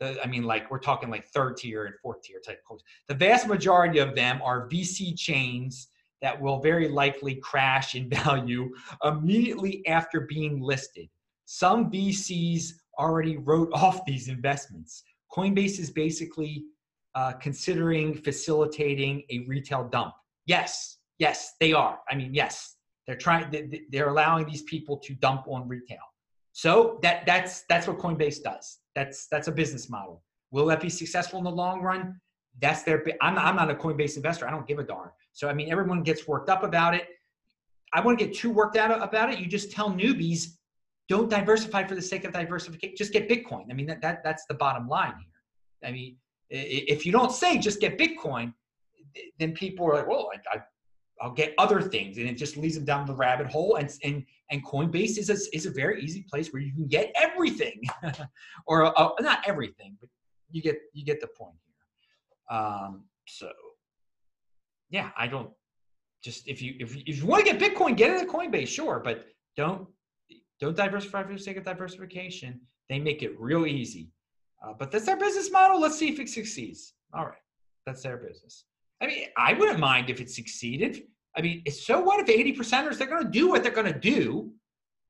I 0.00 0.26
mean, 0.26 0.44
like 0.44 0.70
we're 0.70 0.78
talking 0.78 1.10
like 1.10 1.26
third 1.28 1.56
tier 1.56 1.86
and 1.86 1.94
fourth 2.00 2.22
tier 2.22 2.40
type 2.44 2.62
coins. 2.66 2.82
The 3.08 3.14
vast 3.14 3.48
majority 3.48 3.98
of 3.98 4.14
them 4.14 4.40
are 4.42 4.68
VC 4.68 5.16
chains 5.18 5.88
that 6.22 6.40
will 6.40 6.60
very 6.60 6.88
likely 6.88 7.36
crash 7.36 7.94
in 7.94 8.08
value 8.24 8.70
immediately 9.04 9.86
after 9.86 10.20
being 10.20 10.60
listed. 10.60 11.08
Some 11.46 11.90
VCs 11.90 12.72
already 12.98 13.36
wrote 13.38 13.70
off 13.74 14.04
these 14.06 14.28
investments. 14.28 15.02
Coinbase 15.34 15.78
is 15.78 15.90
basically 15.90 16.64
uh, 17.14 17.32
considering 17.32 18.14
facilitating 18.14 19.22
a 19.30 19.40
retail 19.48 19.88
dump. 19.88 20.14
Yes, 20.46 20.98
yes, 21.18 21.54
they 21.60 21.72
are. 21.72 21.98
I 22.10 22.14
mean, 22.14 22.32
yes, 22.34 22.76
they're 23.06 23.16
trying. 23.16 23.80
They're 23.90 24.10
allowing 24.10 24.46
these 24.46 24.62
people 24.62 24.98
to 24.98 25.14
dump 25.14 25.46
on 25.48 25.66
retail. 25.66 25.98
So 26.58 26.98
that 27.02 27.24
that's 27.24 27.62
that's 27.68 27.86
what 27.86 27.98
Coinbase 27.98 28.42
does. 28.42 28.78
That's 28.96 29.28
that's 29.28 29.46
a 29.46 29.52
business 29.52 29.88
model. 29.88 30.24
Will 30.50 30.66
that 30.66 30.80
be 30.80 30.88
successful 30.88 31.38
in 31.38 31.44
the 31.44 31.52
long 31.52 31.82
run? 31.82 32.20
That's 32.60 32.82
their. 32.82 33.06
I'm 33.22 33.38
I'm 33.38 33.54
not 33.54 33.70
a 33.70 33.76
Coinbase 33.76 34.16
investor. 34.16 34.48
I 34.48 34.50
don't 34.50 34.66
give 34.66 34.80
a 34.80 34.82
darn. 34.82 35.10
So 35.34 35.48
I 35.48 35.52
mean, 35.52 35.70
everyone 35.70 36.02
gets 36.02 36.26
worked 36.26 36.50
up 36.50 36.64
about 36.64 36.96
it. 36.96 37.06
I 37.92 38.00
want 38.00 38.18
to 38.18 38.24
get 38.26 38.34
too 38.34 38.50
worked 38.50 38.76
out 38.76 38.90
about 39.00 39.32
it. 39.32 39.38
You 39.38 39.46
just 39.46 39.70
tell 39.70 39.88
newbies, 39.88 40.56
don't 41.08 41.30
diversify 41.30 41.84
for 41.84 41.94
the 41.94 42.02
sake 42.02 42.24
of 42.24 42.32
diversification. 42.32 42.96
Just 42.98 43.12
get 43.12 43.28
Bitcoin. 43.28 43.66
I 43.70 43.74
mean, 43.74 43.86
that, 43.86 44.02
that 44.02 44.24
that's 44.24 44.44
the 44.46 44.54
bottom 44.54 44.88
line 44.88 45.14
here. 45.16 45.88
I 45.88 45.92
mean, 45.92 46.16
if 46.50 47.06
you 47.06 47.12
don't 47.12 47.30
say 47.30 47.58
just 47.58 47.80
get 47.80 47.98
Bitcoin, 47.98 48.52
then 49.38 49.52
people 49.52 49.86
are 49.86 49.94
like, 49.94 50.08
well, 50.08 50.28
I, 50.34 50.56
I 50.56 50.62
I'll 51.20 51.32
get 51.32 51.54
other 51.58 51.80
things, 51.80 52.18
and 52.18 52.28
it 52.28 52.34
just 52.34 52.56
leads 52.56 52.74
them 52.74 52.84
down 52.84 53.06
the 53.06 53.14
rabbit 53.14 53.46
hole. 53.46 53.76
And 53.76 53.90
and 54.04 54.24
and 54.50 54.64
Coinbase 54.64 55.18
is 55.18 55.30
a, 55.30 55.56
is 55.56 55.66
a 55.66 55.70
very 55.70 56.02
easy 56.02 56.24
place 56.30 56.52
where 56.52 56.62
you 56.62 56.72
can 56.72 56.86
get 56.86 57.12
everything, 57.16 57.82
or 58.66 58.98
uh, 58.98 59.10
not 59.20 59.40
everything, 59.46 59.96
but 60.00 60.08
you 60.50 60.62
get 60.62 60.78
you 60.92 61.04
get 61.04 61.20
the 61.20 61.26
point 61.28 61.56
here. 61.66 62.56
Um, 62.58 63.04
so, 63.26 63.50
yeah, 64.90 65.10
I 65.16 65.26
don't 65.26 65.50
just 66.22 66.48
if 66.48 66.62
you 66.62 66.74
if 66.80 66.96
if 66.96 67.18
you 67.18 67.26
want 67.26 67.46
to 67.46 67.52
get 67.52 67.60
Bitcoin, 67.60 67.96
get 67.96 68.10
it 68.10 68.22
at 68.22 68.28
Coinbase, 68.28 68.68
sure, 68.68 69.00
but 69.04 69.26
don't 69.56 69.88
don't 70.60 70.76
diversify 70.76 71.22
for 71.22 71.32
the 71.32 71.38
sake 71.38 71.56
of 71.56 71.64
diversification. 71.64 72.60
They 72.88 72.98
make 72.98 73.22
it 73.22 73.38
real 73.38 73.66
easy. 73.66 74.10
Uh, 74.64 74.72
but 74.76 74.90
that's 74.90 75.06
their 75.06 75.16
business 75.16 75.50
model. 75.52 75.80
Let's 75.80 75.98
see 75.98 76.08
if 76.08 76.18
it 76.18 76.28
succeeds. 76.28 76.94
All 77.14 77.26
right, 77.26 77.38
that's 77.86 78.02
their 78.02 78.16
business. 78.16 78.64
I 79.00 79.06
mean, 79.06 79.26
I 79.36 79.52
wouldn't 79.52 79.78
mind 79.78 80.10
if 80.10 80.20
it 80.20 80.30
succeeded. 80.30 81.02
I 81.36 81.42
mean, 81.42 81.62
so 81.70 82.00
what 82.00 82.20
if 82.20 82.28
80 82.28 82.56
percenters, 82.56 82.98
they're 82.98 83.06
going 83.06 83.24
to 83.24 83.30
do 83.30 83.48
what 83.48 83.62
they're 83.62 83.72
going 83.72 83.92
to 83.92 83.98
do. 83.98 84.52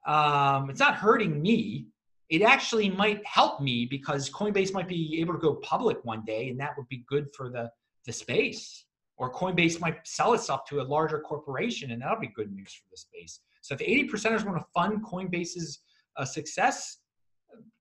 Um, 0.06 0.68
it's 0.68 0.80
not 0.80 0.94
hurting 0.94 1.40
me. 1.40 1.86
It 2.28 2.42
actually 2.42 2.90
might 2.90 3.24
help 3.26 3.62
me 3.62 3.86
because 3.86 4.28
Coinbase 4.28 4.74
might 4.74 4.88
be 4.88 5.18
able 5.20 5.32
to 5.32 5.40
go 5.40 5.54
public 5.56 6.04
one 6.04 6.22
day, 6.26 6.50
and 6.50 6.60
that 6.60 6.76
would 6.76 6.88
be 6.88 7.04
good 7.08 7.28
for 7.34 7.48
the, 7.48 7.70
the 8.04 8.12
space. 8.12 8.84
Or 9.16 9.32
Coinbase 9.32 9.80
might 9.80 10.06
sell 10.06 10.34
itself 10.34 10.64
to 10.66 10.80
a 10.80 10.82
larger 10.82 11.20
corporation, 11.20 11.90
and 11.90 12.02
that'll 12.02 12.20
be 12.20 12.28
good 12.28 12.52
news 12.52 12.72
for 12.74 12.86
the 12.90 12.96
space. 12.96 13.40
So 13.62 13.74
if 13.74 13.80
80 13.80 14.08
percenters 14.08 14.44
want 14.44 14.58
to 14.58 14.64
fund 14.74 15.04
Coinbase's 15.04 15.80
uh, 16.16 16.24
success, 16.24 16.98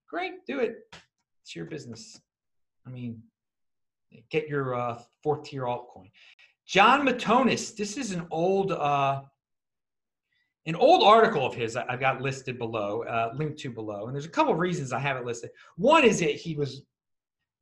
great, 0.10 0.46
do 0.48 0.60
it. 0.60 0.76
It's 1.44 1.56
your 1.56 1.66
business. 1.66 2.20
I 2.86 2.90
mean, 2.90 3.22
get 4.30 4.48
your 4.48 4.76
uh, 4.76 5.02
fourth 5.24 5.44
tier 5.44 5.64
altcoin. 5.64 6.10
Jon 6.66 7.08
Matonis, 7.08 7.76
this 7.76 7.98
is 7.98 8.12
an 8.12 8.28
old 8.30 8.72
uh, 8.72 9.22
an 10.66 10.76
old 10.76 11.04
article 11.04 11.46
of 11.46 11.54
his 11.54 11.78
I've 11.78 12.02
got 12.02 12.22
listed 12.22 12.58
below, 12.58 13.04
uh, 13.04 13.32
linked 13.36 13.58
to 13.60 13.72
below, 13.72 14.08
and 14.08 14.14
there's 14.14 14.26
a 14.26 14.30
couple 14.30 14.52
of 14.52 14.60
reasons 14.60 14.92
I 14.92 15.00
have 15.00 15.16
it 15.16 15.26
listed. 15.26 15.50
One 15.78 16.04
is 16.04 16.20
that 16.20 16.32
he 16.32 16.56
was, 16.56 16.82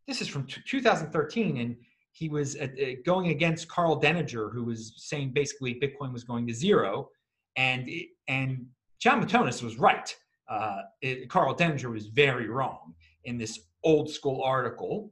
this 0.07 0.21
is 0.21 0.27
from 0.27 0.47
2013, 0.47 1.57
and 1.57 1.75
he 2.13 2.29
was 2.29 2.55
uh, 2.55 2.67
uh, 2.81 2.85
going 3.05 3.27
against 3.27 3.67
Karl 3.67 4.01
Denninger, 4.01 4.51
who 4.51 4.63
was 4.63 4.93
saying 4.97 5.33
basically 5.33 5.75
Bitcoin 5.75 6.11
was 6.11 6.23
going 6.23 6.47
to 6.47 6.53
zero, 6.53 7.09
and 7.57 7.89
and 8.27 8.65
Jon 8.99 9.23
Matonis 9.23 9.61
was 9.61 9.77
right. 9.77 10.15
Uh, 10.49 10.81
it, 11.01 11.29
Karl 11.29 11.55
Denninger 11.55 11.91
was 11.91 12.07
very 12.07 12.47
wrong 12.47 12.95
in 13.25 13.37
this 13.37 13.59
old 13.83 14.09
school 14.09 14.41
article. 14.41 15.11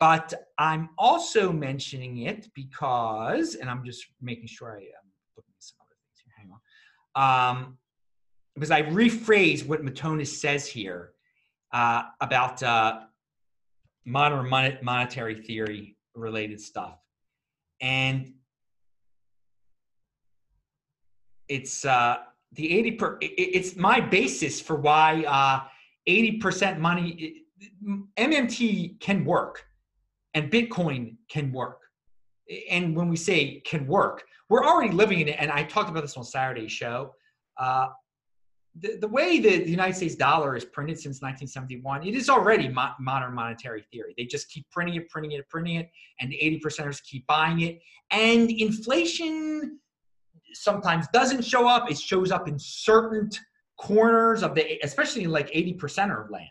But 0.00 0.32
I'm 0.58 0.90
also 0.96 1.52
mentioning 1.52 2.18
it 2.18 2.48
because, 2.54 3.56
and 3.56 3.68
I'm 3.68 3.84
just 3.84 4.06
making 4.20 4.46
sure 4.46 4.72
I 4.72 4.82
am 4.82 5.10
looking 5.36 5.52
at 5.56 5.62
some 5.62 5.78
other 5.80 5.96
things 6.04 6.22
here. 6.24 6.34
Hang 6.36 6.52
on. 6.52 7.56
Um, 7.56 7.78
because 8.54 8.70
I 8.70 8.82
rephrase 8.82 9.66
what 9.66 9.84
Matonis 9.84 10.28
says 10.28 10.66
here 10.66 11.12
uh, 11.72 12.02
about 12.20 12.62
uh, 12.62 13.00
modern 14.04 14.48
mon- 14.48 14.78
monetary 14.82 15.34
theory 15.34 15.96
related 16.14 16.60
stuff. 16.60 16.98
And 17.80 18.32
it's 21.48 21.84
uh, 21.84 22.18
the 22.52 22.78
80 22.78 22.90
per, 22.92 23.18
it, 23.20 23.26
it's 23.26 23.76
my 23.76 24.00
basis 24.00 24.60
for 24.60 24.76
why 24.76 25.24
uh, 25.26 25.68
80% 26.08 26.78
money, 26.78 27.44
MMT 28.18 29.00
can 29.00 29.24
work 29.24 29.67
and 30.34 30.50
Bitcoin 30.50 31.16
can 31.30 31.52
work. 31.52 31.80
And 32.70 32.96
when 32.96 33.08
we 33.08 33.16
say 33.16 33.60
can 33.66 33.86
work, 33.86 34.22
we're 34.48 34.64
already 34.64 34.92
living 34.92 35.20
in 35.20 35.28
it. 35.28 35.36
And 35.38 35.50
I 35.50 35.64
talked 35.64 35.90
about 35.90 36.02
this 36.02 36.16
on 36.16 36.24
Saturday's 36.24 36.72
show. 36.72 37.14
Uh, 37.58 37.88
the, 38.80 38.96
the 39.00 39.08
way 39.08 39.40
the, 39.40 39.64
the 39.64 39.70
United 39.70 39.96
States 39.96 40.14
dollar 40.14 40.56
is 40.56 40.64
printed 40.64 40.96
since 40.96 41.20
1971, 41.20 42.06
it 42.06 42.14
is 42.14 42.28
already 42.28 42.68
mo- 42.68 42.92
modern 43.00 43.34
monetary 43.34 43.84
theory. 43.92 44.14
They 44.16 44.24
just 44.24 44.48
keep 44.50 44.70
printing 44.70 44.94
it, 44.94 45.08
printing 45.08 45.32
it, 45.32 45.48
printing 45.48 45.76
it, 45.76 45.90
and 46.20 46.32
80 46.32 46.60
percenters 46.60 47.02
keep 47.02 47.26
buying 47.26 47.60
it. 47.60 47.80
And 48.10 48.50
inflation 48.50 49.80
sometimes 50.54 51.06
doesn't 51.12 51.44
show 51.44 51.66
up. 51.66 51.90
It 51.90 51.98
shows 51.98 52.30
up 52.30 52.48
in 52.48 52.58
certain 52.58 53.30
corners 53.78 54.42
of 54.42 54.54
the, 54.54 54.78
especially 54.82 55.26
like 55.26 55.50
80 55.52 55.74
percenter 55.74 56.30
land. 56.30 56.48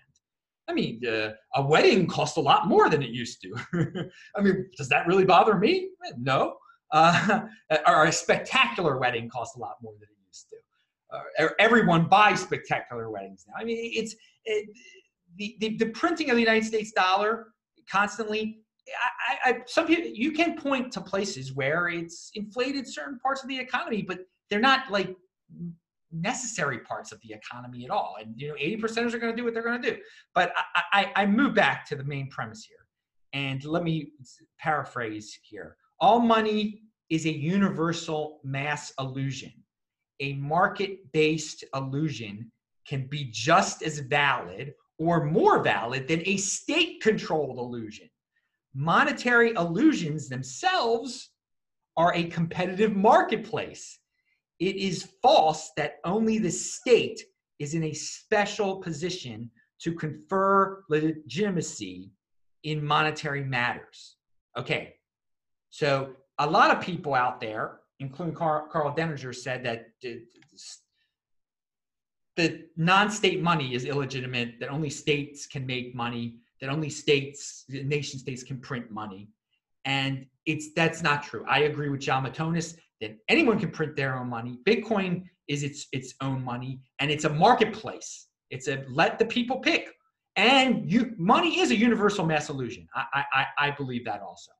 I 0.69 0.73
mean, 0.73 1.01
uh, 1.05 1.31
a 1.55 1.61
wedding 1.65 2.07
costs 2.07 2.37
a 2.37 2.41
lot 2.41 2.67
more 2.67 2.89
than 2.89 3.01
it 3.01 3.09
used 3.09 3.41
to. 3.41 4.09
I 4.35 4.41
mean, 4.41 4.69
does 4.77 4.89
that 4.89 5.07
really 5.07 5.25
bother 5.25 5.57
me? 5.57 5.89
No. 6.17 6.57
Uh, 6.91 7.41
or 7.87 8.05
a 8.07 8.11
spectacular 8.11 8.97
wedding 8.97 9.29
costs 9.29 9.55
a 9.55 9.59
lot 9.59 9.75
more 9.81 9.93
than 9.93 10.09
it 10.09 10.27
used 10.27 10.49
to. 10.49 10.57
Uh, 11.43 11.49
everyone 11.59 12.07
buys 12.07 12.41
spectacular 12.41 13.09
weddings 13.09 13.45
now. 13.47 13.53
I 13.57 13.63
mean, 13.63 13.77
it's 13.79 14.15
it, 14.43 14.67
the, 15.37 15.55
the, 15.59 15.77
the 15.77 15.85
printing 15.87 16.29
of 16.29 16.35
the 16.35 16.41
United 16.41 16.65
States 16.65 16.91
dollar 16.91 17.47
constantly. 17.89 18.59
I, 19.45 19.49
I, 19.49 19.57
some 19.65 19.85
people 19.85 20.09
you 20.13 20.31
can 20.31 20.57
point 20.57 20.91
to 20.93 21.01
places 21.01 21.53
where 21.53 21.89
it's 21.89 22.31
inflated 22.35 22.87
certain 22.87 23.19
parts 23.19 23.43
of 23.43 23.49
the 23.49 23.59
economy, 23.59 24.01
but 24.01 24.19
they're 24.49 24.59
not 24.59 24.89
like 24.91 25.15
necessary 26.11 26.79
parts 26.79 27.11
of 27.11 27.19
the 27.21 27.33
economy 27.33 27.85
at 27.85 27.91
all. 27.91 28.15
And 28.19 28.33
you 28.39 28.49
know, 28.49 28.55
80 28.57 28.77
percenters 28.77 29.13
are 29.13 29.19
going 29.19 29.33
to 29.33 29.37
do 29.37 29.43
what 29.43 29.53
they're 29.53 29.63
going 29.63 29.81
to 29.81 29.91
do. 29.91 29.97
But 30.33 30.53
I, 30.75 30.83
I, 30.93 31.23
I 31.23 31.25
move 31.25 31.53
back 31.53 31.85
to 31.87 31.95
the 31.95 32.03
main 32.03 32.29
premise 32.29 32.63
here, 32.63 32.85
and 33.33 33.63
let 33.65 33.83
me 33.83 34.11
paraphrase 34.59 35.37
here. 35.43 35.75
All 35.99 36.19
money 36.19 36.81
is 37.09 37.25
a 37.25 37.31
universal 37.31 38.39
mass 38.43 38.93
illusion. 38.99 39.53
A 40.19 40.33
market-based 40.33 41.63
illusion 41.75 42.51
can 42.87 43.07
be 43.07 43.29
just 43.31 43.83
as 43.83 43.99
valid 43.99 44.73
or 44.99 45.25
more 45.25 45.61
valid 45.61 46.07
than 46.07 46.21
a 46.25 46.37
state-controlled 46.37 47.59
illusion. 47.59 48.09
Monetary 48.73 49.51
illusions 49.51 50.27
themselves 50.27 51.31
are 51.95 52.13
a 52.13 52.25
competitive 52.25 52.95
marketplace 52.95 53.99
it 54.59 54.75
is 54.75 55.09
false 55.21 55.71
that 55.77 55.97
only 56.03 56.39
the 56.39 56.51
state 56.51 57.21
is 57.59 57.73
in 57.73 57.83
a 57.83 57.93
special 57.93 58.77
position 58.77 59.49
to 59.79 59.93
confer 59.93 60.83
legitimacy 60.89 62.11
in 62.63 62.83
monetary 62.83 63.43
matters. 63.43 64.17
Okay, 64.57 64.95
so 65.69 66.13
a 66.39 66.47
lot 66.47 66.75
of 66.75 66.81
people 66.81 67.13
out 67.13 67.39
there, 67.39 67.79
including 67.99 68.33
Carl, 68.33 68.67
Karl 68.71 68.95
Denninger, 68.95 69.35
said 69.35 69.63
that 69.63 69.87
the 72.35 72.65
non-state 72.75 73.41
money 73.41 73.73
is 73.73 73.85
illegitimate, 73.85 74.59
that 74.59 74.69
only 74.69 74.89
states 74.89 75.47
can 75.47 75.65
make 75.65 75.95
money, 75.95 76.37
that 76.61 76.69
only 76.69 76.89
states, 76.89 77.65
nation 77.69 78.19
states 78.19 78.43
can 78.43 78.57
print 78.59 78.91
money. 78.91 79.29
And 79.85 80.25
it's 80.45 80.73
that's 80.73 81.01
not 81.01 81.23
true. 81.23 81.45
I 81.47 81.61
agree 81.61 81.89
with 81.89 82.01
Jon 82.01 82.25
Matonis 82.25 82.77
that 83.01 83.17
anyone 83.29 83.59
can 83.59 83.71
print 83.71 83.95
their 83.95 84.17
own 84.17 84.29
money. 84.29 84.59
Bitcoin 84.65 85.23
is 85.47 85.63
its 85.63 85.87
its 85.91 86.13
own 86.21 86.43
money, 86.43 86.81
and 86.99 87.11
it's 87.11 87.25
a 87.25 87.29
marketplace. 87.29 88.27
It's 88.49 88.67
a 88.67 88.83
let 88.89 89.19
the 89.19 89.25
people 89.25 89.59
pick. 89.59 89.93
And 90.35 90.91
you 90.91 91.13
money 91.17 91.59
is 91.59 91.71
a 91.71 91.75
universal 91.75 92.25
mass 92.25 92.49
illusion. 92.49 92.87
I 92.95 93.23
I, 93.33 93.45
I 93.57 93.71
believe 93.71 94.05
that 94.05 94.21
also, 94.21 94.51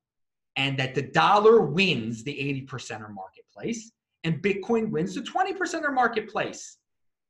and 0.56 0.78
that 0.78 0.94
the 0.94 1.02
dollar 1.02 1.60
wins 1.60 2.24
the 2.24 2.38
eighty 2.38 2.66
percenter 2.66 3.12
marketplace, 3.12 3.92
and 4.24 4.42
Bitcoin 4.42 4.90
wins 4.90 5.14
the 5.14 5.22
twenty 5.22 5.52
percenter 5.52 5.92
marketplace, 5.92 6.78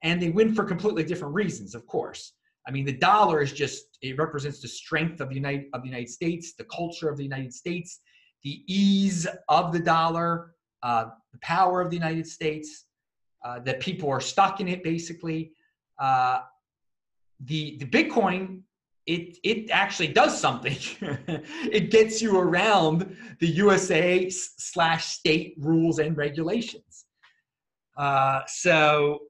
and 0.03 0.21
they 0.23 0.31
win 0.31 0.55
for 0.55 0.65
completely 0.65 1.05
different 1.05 1.35
reasons, 1.35 1.75
of 1.75 1.87
course. 1.87 2.33
I 2.67 2.71
mean, 2.71 2.85
the 2.85 2.93
dollar 2.93 3.41
is 3.41 3.53
just 3.53 3.99
it 4.03 4.19
represents 4.19 4.61
the 4.61 4.69
strength 4.69 5.21
of 5.21 5.31
the 5.31 5.35
United 5.35 5.67
of 5.75 5.83
the 5.83 5.89
United 5.89 6.11
States, 6.11 6.55
the 6.55 6.65
culture 6.65 7.09
of 7.09 7.17
the 7.17 7.25
United 7.25 7.53
States, 7.53 8.01
the 8.45 8.63
ease 8.67 9.27
of 9.49 9.73
the 9.73 9.81
dollar, 9.81 10.55
uh, 10.83 11.07
the 11.33 11.39
power 11.41 11.81
of 11.81 11.91
the 11.91 11.97
United 11.97 12.27
States, 12.27 12.85
uh, 13.45 13.61
that 13.61 13.81
people 13.81 14.11
are 14.11 14.21
stuck 14.21 14.61
in 14.61 14.69
it 14.69 14.83
basically. 14.83 15.53
Uh, 15.99 16.41
the 17.41 17.77
the 17.79 17.87
Bitcoin 17.87 18.63
it 19.09 19.39
it 19.43 19.71
actually 19.71 20.09
does 20.09 20.39
something. 20.39 20.77
it 21.01 21.91
gets 21.91 22.21
you 22.21 22.39
around 22.39 23.17
the 23.41 23.47
USA 23.47 24.29
slash 24.29 25.07
state 25.07 25.55
rules 25.59 25.99
and 25.99 26.17
regulations. 26.17 27.07
Uh, 27.97 28.43
so 28.47 29.21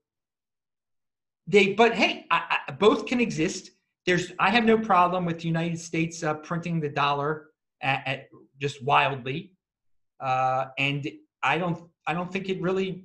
they, 1.46 1.72
but 1.72 1.94
hey, 1.94 2.26
I, 2.30 2.58
I, 2.68 2.72
both 2.72 3.06
can 3.06 3.20
exist. 3.20 3.70
There's 4.04 4.32
I 4.40 4.50
have 4.50 4.64
no 4.64 4.76
problem 4.76 5.24
with 5.24 5.38
the 5.38 5.46
United 5.46 5.78
States 5.78 6.24
uh, 6.24 6.34
printing 6.34 6.80
the 6.80 6.88
dollar 6.88 7.46
at, 7.80 8.02
at 8.04 8.28
just 8.60 8.82
wildly, 8.82 9.52
uh, 10.18 10.66
and 10.76 11.08
I 11.42 11.58
don't 11.58 11.82
I 12.06 12.14
don't 12.14 12.32
think 12.32 12.48
it 12.48 12.60
really 12.60 13.04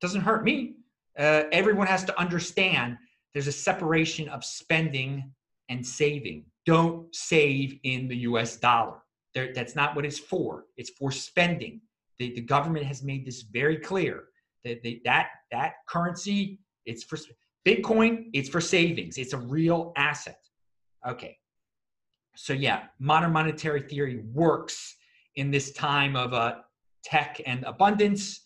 doesn't 0.00 0.20
hurt 0.20 0.44
me. 0.44 0.76
Uh, 1.18 1.44
everyone 1.50 1.86
has 1.86 2.04
to 2.04 2.18
understand 2.18 2.96
there's 3.32 3.48
a 3.48 3.52
separation 3.52 4.28
of 4.28 4.44
spending 4.44 5.32
and 5.68 5.84
saving. 5.84 6.44
Don't 6.66 7.14
save 7.14 7.78
in 7.82 8.08
the 8.08 8.16
U.S. 8.18 8.56
dollar. 8.56 9.02
They're, 9.34 9.52
that's 9.52 9.74
not 9.74 9.96
what 9.96 10.04
it's 10.04 10.18
for. 10.18 10.64
It's 10.76 10.90
for 10.90 11.10
spending. 11.10 11.80
The, 12.18 12.34
the 12.34 12.40
government 12.40 12.86
has 12.86 13.02
made 13.02 13.26
this 13.26 13.42
very 13.42 13.76
clear 13.76 14.24
that 14.64 14.82
that 15.04 15.28
that 15.50 15.72
currency 15.88 16.60
it's 16.84 17.04
for 17.04 17.18
Bitcoin. 17.66 18.30
It's 18.32 18.48
for 18.48 18.60
savings. 18.60 19.18
It's 19.18 19.34
a 19.34 19.38
real 19.38 19.92
asset. 19.96 20.40
Okay. 21.06 21.38
So 22.34 22.52
yeah, 22.52 22.84
modern 22.98 23.32
monetary 23.32 23.82
theory 23.82 24.22
works 24.32 24.96
in 25.36 25.50
this 25.50 25.72
time 25.72 26.16
of 26.16 26.32
uh, 26.32 26.56
tech 27.02 27.40
and 27.46 27.64
abundance. 27.64 28.40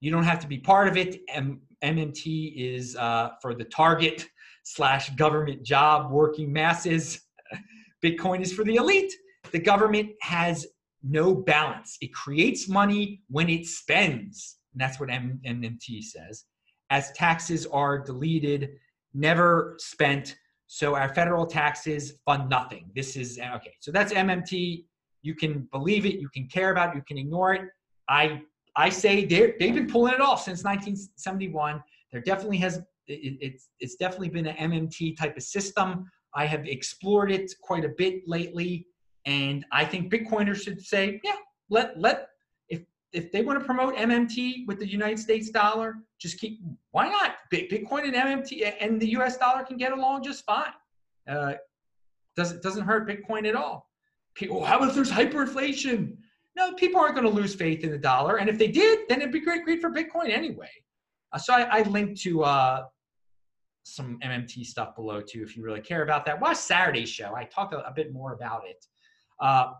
You 0.00 0.10
don't 0.10 0.24
have 0.24 0.40
to 0.40 0.46
be 0.46 0.58
part 0.58 0.88
of 0.88 0.96
it. 0.96 1.20
M- 1.28 1.60
MMT 1.82 2.54
is 2.56 2.96
uh, 2.96 3.30
for 3.40 3.54
the 3.54 3.64
target 3.64 4.26
slash 4.64 5.10
government 5.10 5.62
job 5.62 6.10
working 6.10 6.52
masses. 6.52 7.20
Bitcoin 8.04 8.40
is 8.40 8.52
for 8.52 8.64
the 8.64 8.76
elite. 8.76 9.12
The 9.52 9.58
government 9.58 10.10
has 10.22 10.66
no 11.02 11.34
balance. 11.34 11.98
It 12.00 12.12
creates 12.12 12.68
money 12.68 13.22
when 13.28 13.48
it 13.48 13.66
spends. 13.66 14.56
And 14.72 14.80
that's 14.80 14.98
what 14.98 15.10
M- 15.10 15.40
MMT 15.46 16.02
says. 16.02 16.44
As 16.90 17.12
taxes 17.12 17.66
are 17.66 17.98
deleted, 17.98 18.70
never 19.12 19.76
spent. 19.78 20.36
So 20.66 20.96
our 20.96 21.14
federal 21.14 21.46
taxes 21.46 22.14
fund 22.24 22.48
nothing. 22.48 22.90
This 22.94 23.16
is 23.16 23.38
okay. 23.38 23.74
So 23.80 23.92
that's 23.92 24.12
MMT. 24.12 24.84
You 25.22 25.34
can 25.34 25.68
believe 25.72 26.04
it, 26.04 26.16
you 26.20 26.28
can 26.34 26.46
care 26.48 26.70
about 26.70 26.90
it, 26.90 26.96
you 26.96 27.04
can 27.06 27.18
ignore 27.18 27.54
it. 27.54 27.62
I 28.08 28.42
I 28.76 28.88
say 28.88 29.24
they 29.24 29.54
they've 29.58 29.74
been 29.74 29.88
pulling 29.88 30.14
it 30.14 30.20
off 30.20 30.42
since 30.42 30.64
1971. 30.64 31.82
There 32.12 32.20
definitely 32.20 32.58
has 32.58 32.78
it, 33.06 33.38
it's 33.40 33.68
it's 33.80 33.96
definitely 33.96 34.30
been 34.30 34.46
an 34.46 34.70
MMT 34.70 35.16
type 35.16 35.36
of 35.36 35.42
system. 35.42 36.10
I 36.34 36.46
have 36.46 36.66
explored 36.66 37.30
it 37.30 37.52
quite 37.62 37.84
a 37.84 37.90
bit 37.96 38.22
lately, 38.26 38.86
and 39.26 39.64
I 39.70 39.84
think 39.84 40.12
Bitcoiners 40.12 40.62
should 40.62 40.80
say, 40.80 41.20
yeah, 41.22 41.36
let 41.70 41.98
let 41.98 42.28
if 42.68 42.82
if 43.12 43.30
they 43.30 43.42
want 43.42 43.58
to 43.60 43.64
promote 43.64 43.94
MMT 43.96 44.66
with 44.66 44.78
the 44.80 44.86
United 44.86 45.18
States 45.18 45.50
dollar, 45.50 45.96
just 46.18 46.38
keep. 46.38 46.60
Why 46.90 47.08
not? 47.08 47.36
Bitcoin 47.52 48.04
and 48.04 48.14
MMT 48.14 48.74
and 48.80 49.00
the 49.00 49.08
U.S. 49.10 49.36
dollar 49.36 49.64
can 49.64 49.76
get 49.76 49.92
along 49.92 50.24
just 50.24 50.44
fine. 50.44 50.72
Uh, 51.28 51.54
doesn't 52.36 52.62
doesn't 52.62 52.84
hurt 52.84 53.08
Bitcoin 53.08 53.46
at 53.46 53.54
all. 53.54 53.88
People, 54.34 54.64
how 54.64 54.78
about 54.78 54.88
if 54.88 54.94
there's 54.96 55.10
hyperinflation? 55.10 56.16
No, 56.56 56.72
people 56.74 57.00
aren't 57.00 57.14
going 57.16 57.26
to 57.26 57.32
lose 57.32 57.54
faith 57.54 57.82
in 57.82 57.90
the 57.90 57.98
dollar, 57.98 58.36
and 58.36 58.48
if 58.48 58.58
they 58.58 58.68
did, 58.68 59.00
then 59.08 59.20
it'd 59.20 59.32
be 59.32 59.40
great, 59.40 59.64
great 59.64 59.80
for 59.80 59.90
Bitcoin 59.90 60.30
anyway. 60.30 60.70
Uh, 61.32 61.38
so 61.38 61.52
I, 61.52 61.80
I 61.80 61.82
linked 61.82 62.20
to 62.22 62.44
uh, 62.44 62.84
some 63.82 64.18
MMT 64.22 64.64
stuff 64.64 64.94
below 64.94 65.20
too, 65.20 65.42
if 65.42 65.56
you 65.56 65.62
really 65.62 65.80
care 65.80 66.02
about 66.02 66.24
that. 66.26 66.40
Watch 66.40 66.56
Saturday's 66.56 67.08
show. 67.08 67.34
I 67.34 67.44
talked 67.44 67.74
a, 67.74 67.86
a 67.86 67.92
bit 67.92 68.12
more 68.12 68.32
about 68.32 68.62
it. 68.66 68.84
Uh, 69.40 69.72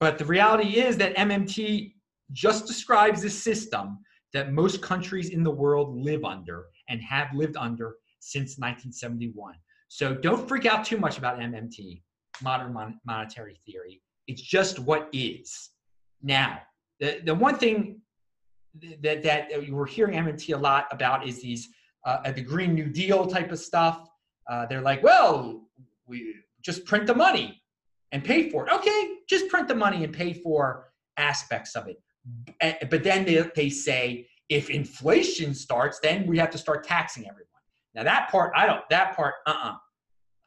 but 0.00 0.18
the 0.18 0.24
reality 0.24 0.78
is 0.78 0.96
that 0.98 1.16
MMT 1.16 1.94
just 2.32 2.66
describes 2.66 3.22
the 3.22 3.30
system 3.30 3.98
that 4.32 4.52
most 4.52 4.82
countries 4.82 5.30
in 5.30 5.42
the 5.42 5.50
world 5.50 5.96
live 5.96 6.24
under 6.24 6.66
and 6.88 7.00
have 7.02 7.28
lived 7.34 7.56
under 7.56 7.96
since 8.20 8.58
1971. 8.58 9.54
So 9.88 10.14
don't 10.14 10.46
freak 10.46 10.66
out 10.66 10.84
too 10.84 10.98
much 10.98 11.16
about 11.16 11.38
MMT, 11.38 12.02
modern 12.42 12.72
mon- 12.72 13.00
monetary 13.06 13.58
theory. 13.64 14.02
It's 14.26 14.42
just 14.42 14.78
what 14.78 15.08
is. 15.12 15.70
Now, 16.22 16.60
the, 17.00 17.20
the 17.24 17.34
one 17.34 17.56
thing 17.56 18.00
that, 19.02 19.22
that 19.22 19.48
we're 19.70 19.86
hearing 19.86 20.18
MMT 20.18 20.54
a 20.54 20.58
lot 20.58 20.86
about 20.90 21.26
is 21.26 21.42
these 21.42 21.68
uh, 22.04 22.30
the 22.32 22.42
Green 22.42 22.74
New 22.74 22.86
Deal 22.86 23.26
type 23.26 23.52
of 23.52 23.58
stuff. 23.58 24.08
Uh, 24.50 24.66
they're 24.66 24.80
like, 24.80 25.02
well, 25.02 25.68
we 26.06 26.34
just 26.62 26.84
print 26.84 27.06
the 27.06 27.14
money 27.14 27.62
and 28.12 28.24
pay 28.24 28.48
for 28.50 28.66
it. 28.66 28.72
Okay, 28.72 29.16
just 29.28 29.48
print 29.48 29.68
the 29.68 29.74
money 29.74 30.04
and 30.04 30.12
pay 30.12 30.32
for 30.32 30.90
aspects 31.16 31.76
of 31.76 31.86
it. 31.88 32.00
But 32.90 33.02
then 33.04 33.24
they, 33.24 33.42
they 33.54 33.68
say 33.68 34.28
if 34.48 34.70
inflation 34.70 35.54
starts, 35.54 36.00
then 36.02 36.26
we 36.26 36.38
have 36.38 36.50
to 36.50 36.58
start 36.58 36.84
taxing 36.84 37.24
everyone. 37.24 37.46
Now 37.94 38.04
that 38.04 38.30
part, 38.30 38.52
I 38.56 38.66
don't. 38.66 38.82
That 38.90 39.14
part, 39.16 39.34
uh-uh. 39.46 39.74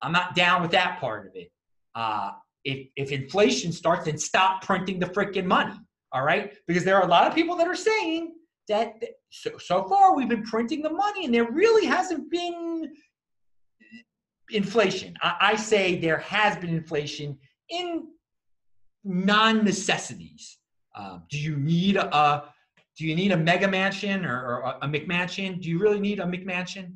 I'm 0.02 0.12
not 0.12 0.36
down 0.36 0.62
with 0.62 0.72
that 0.72 1.00
part 1.00 1.28
of 1.28 1.36
it. 1.36 1.52
Uh, 1.94 2.32
if 2.64 2.88
if 2.96 3.12
inflation 3.12 3.72
starts, 3.72 4.06
then 4.06 4.18
stop 4.18 4.64
printing 4.64 5.00
the 5.00 5.08
freaking 5.08 5.46
money. 5.46 5.78
All 6.14 6.24
right, 6.24 6.54
because 6.68 6.84
there 6.84 6.98
are 6.98 7.04
a 7.04 7.08
lot 7.08 7.28
of 7.28 7.34
people 7.34 7.56
that 7.58 7.68
are 7.68 7.76
saying 7.76 8.34
that 8.68 9.02
so, 9.30 9.52
so 9.58 9.84
far 9.88 10.16
we've 10.16 10.30
been 10.30 10.44
printing 10.44 10.82
the 10.82 10.90
money 10.90 11.26
and 11.26 11.34
there 11.34 11.50
really 11.52 11.86
hasn't 11.86 12.30
been 12.30 12.92
inflation. 14.52 15.14
I, 15.22 15.36
I 15.42 15.56
say 15.56 16.00
there 16.00 16.18
has 16.20 16.58
been 16.58 16.70
inflation 16.70 17.38
in 17.70 18.08
non-necessities. 19.04 20.58
Uh, 20.94 21.20
do 21.30 21.40
you 21.40 21.56
need 21.56 21.96
a 21.96 22.44
do 22.98 23.08
you 23.08 23.16
need 23.16 23.32
a 23.32 23.38
mega 23.38 23.68
mansion 23.68 24.26
or, 24.26 24.38
or 24.38 24.76
a 24.82 24.88
McMansion? 24.88 25.62
Do 25.62 25.70
you 25.70 25.80
really 25.80 26.00
need 26.00 26.20
a 26.20 26.26
McMansion? 26.26 26.96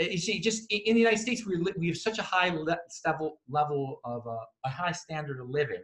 Uh, 0.00 0.04
you 0.04 0.18
see, 0.18 0.40
just 0.40 0.70
in 0.70 0.94
the 0.94 1.00
United 1.00 1.20
States, 1.20 1.46
we, 1.46 1.56
we 1.78 1.88
have 1.88 1.96
such 1.96 2.18
a 2.18 2.22
high 2.22 2.50
level 2.50 3.38
level 3.48 4.00
of 4.04 4.26
uh, 4.26 4.36
a 4.64 4.68
high 4.68 4.92
standard 4.92 5.40
of 5.40 5.48
living 5.48 5.82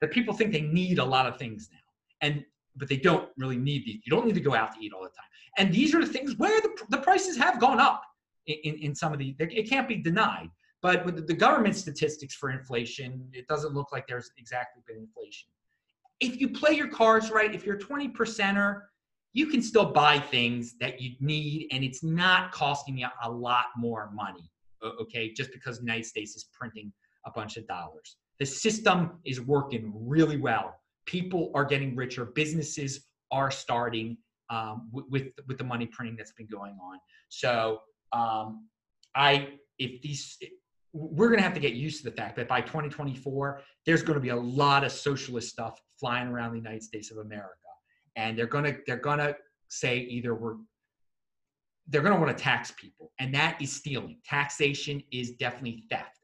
that 0.00 0.10
people 0.10 0.34
think 0.34 0.52
they 0.52 0.62
need 0.62 0.98
a 0.98 1.04
lot 1.04 1.26
of 1.26 1.38
things 1.38 1.68
now, 1.72 2.26
and 2.26 2.44
but 2.76 2.88
they 2.88 2.96
don't 2.96 3.28
really 3.36 3.56
need 3.56 3.84
these. 3.84 4.00
You 4.04 4.10
don't 4.10 4.26
need 4.26 4.34
to 4.34 4.40
go 4.40 4.54
out 4.54 4.74
to 4.74 4.84
eat 4.84 4.92
all 4.92 5.02
the 5.02 5.08
time. 5.08 5.24
And 5.56 5.72
these 5.72 5.94
are 5.94 6.00
the 6.00 6.12
things 6.12 6.36
where 6.36 6.60
the, 6.60 6.70
the 6.90 6.98
prices 6.98 7.36
have 7.36 7.60
gone 7.60 7.78
up 7.78 8.02
in, 8.46 8.56
in, 8.64 8.74
in 8.78 8.94
some 8.94 9.12
of 9.12 9.18
the, 9.18 9.34
it 9.38 9.68
can't 9.68 9.88
be 9.88 9.96
denied. 9.96 10.48
But 10.82 11.04
with 11.04 11.26
the 11.26 11.34
government 11.34 11.76
statistics 11.76 12.34
for 12.34 12.50
inflation, 12.50 13.28
it 13.32 13.46
doesn't 13.48 13.72
look 13.72 13.90
like 13.92 14.06
there's 14.06 14.30
exactly 14.36 14.82
been 14.86 14.98
inflation. 14.98 15.48
If 16.20 16.40
you 16.40 16.48
play 16.50 16.72
your 16.72 16.88
cards 16.88 17.30
right, 17.30 17.54
if 17.54 17.64
you're 17.64 17.76
a 17.76 17.80
20 17.80 18.10
percenter, 18.10 18.82
you 19.34 19.46
can 19.46 19.60
still 19.60 19.92
buy 19.92 20.18
things 20.18 20.76
that 20.80 21.00
you 21.00 21.14
need 21.20 21.68
and 21.72 21.84
it's 21.84 22.02
not 22.02 22.52
costing 22.52 22.96
you 22.96 23.08
a 23.22 23.30
lot 23.30 23.66
more 23.76 24.10
money, 24.14 24.50
okay, 24.82 25.32
just 25.32 25.52
because 25.52 25.76
the 25.78 25.84
United 25.84 26.06
States 26.06 26.34
is 26.34 26.46
printing 26.52 26.92
a 27.26 27.30
bunch 27.30 27.56
of 27.58 27.66
dollars. 27.66 28.16
The 28.38 28.46
system 28.46 29.18
is 29.24 29.40
working 29.40 29.92
really 29.94 30.38
well 30.38 30.76
people 31.06 31.50
are 31.54 31.64
getting 31.64 31.94
richer, 31.96 32.24
businesses 32.24 33.06
are 33.30 33.50
starting 33.50 34.16
um, 34.50 34.88
with 34.92 35.28
with 35.46 35.58
the 35.58 35.64
money 35.64 35.86
printing 35.86 36.16
that's 36.16 36.32
been 36.32 36.46
going 36.46 36.76
on. 36.80 36.98
So 37.28 37.80
um, 38.12 38.68
I 39.14 39.48
if 39.78 40.02
these 40.02 40.38
we're 40.92 41.26
going 41.26 41.38
to 41.38 41.42
have 41.42 41.54
to 41.54 41.60
get 41.60 41.72
used 41.72 42.04
to 42.04 42.10
the 42.10 42.16
fact 42.16 42.36
that 42.36 42.46
by 42.46 42.60
2024 42.60 43.60
there's 43.84 44.02
going 44.02 44.14
to 44.14 44.20
be 44.20 44.28
a 44.28 44.36
lot 44.36 44.84
of 44.84 44.92
socialist 44.92 45.48
stuff 45.48 45.80
flying 45.98 46.28
around 46.28 46.52
the 46.52 46.58
United 46.58 46.84
States 46.84 47.10
of 47.10 47.18
America, 47.18 47.63
and 48.16 48.38
they're 48.38 48.46
to 48.64 48.76
they're 48.86 48.98
to 49.18 49.36
say 49.68 49.98
either 49.98 50.34
we're 50.34 50.56
they're 51.88 52.02
to 52.14 52.20
want 52.20 52.36
to 52.36 52.42
tax 52.42 52.72
people, 52.72 53.12
and 53.18 53.34
that 53.34 53.60
is 53.60 53.72
stealing. 53.72 54.18
Taxation 54.24 55.02
is 55.12 55.32
definitely 55.32 55.84
theft. 55.90 56.20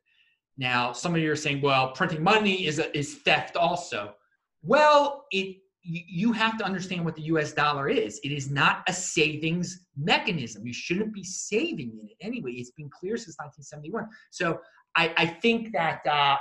Now, 0.57 0.93
some 0.93 1.15
of 1.15 1.21
you 1.21 1.31
are 1.31 1.37
saying, 1.37 1.61
well, 1.61 1.93
printing 1.93 2.23
money 2.23 2.67
is 2.67 2.79
a, 2.79 2.97
is 2.97 3.17
theft 3.17 3.57
also. 3.57 4.15
Well, 4.63 5.25
it 5.31 5.59
you 5.83 6.33
have 6.33 6.59
to 6.59 6.65
understand 6.65 7.05
what 7.05 7.17
the 7.17 7.23
US 7.23 7.53
dollar 7.53 7.89
is. 7.89 8.21
It 8.23 8.33
is 8.33 8.51
not 8.51 8.83
a 8.87 8.93
savings 8.93 9.87
mechanism. 9.97 10.67
You 10.67 10.75
shouldn't 10.75 11.13
be 11.13 11.25
saving 11.25 11.99
in 12.01 12.09
it 12.09 12.17
anyway. 12.21 12.53
It's 12.53 12.73
been 12.73 12.91
clear 12.91 13.17
since 13.17 13.37
1971. 13.39 14.07
So 14.31 14.61
I, 14.95 15.13
I 15.17 15.27
think 15.27 15.73
that 15.73 16.07
uh, 16.07 16.37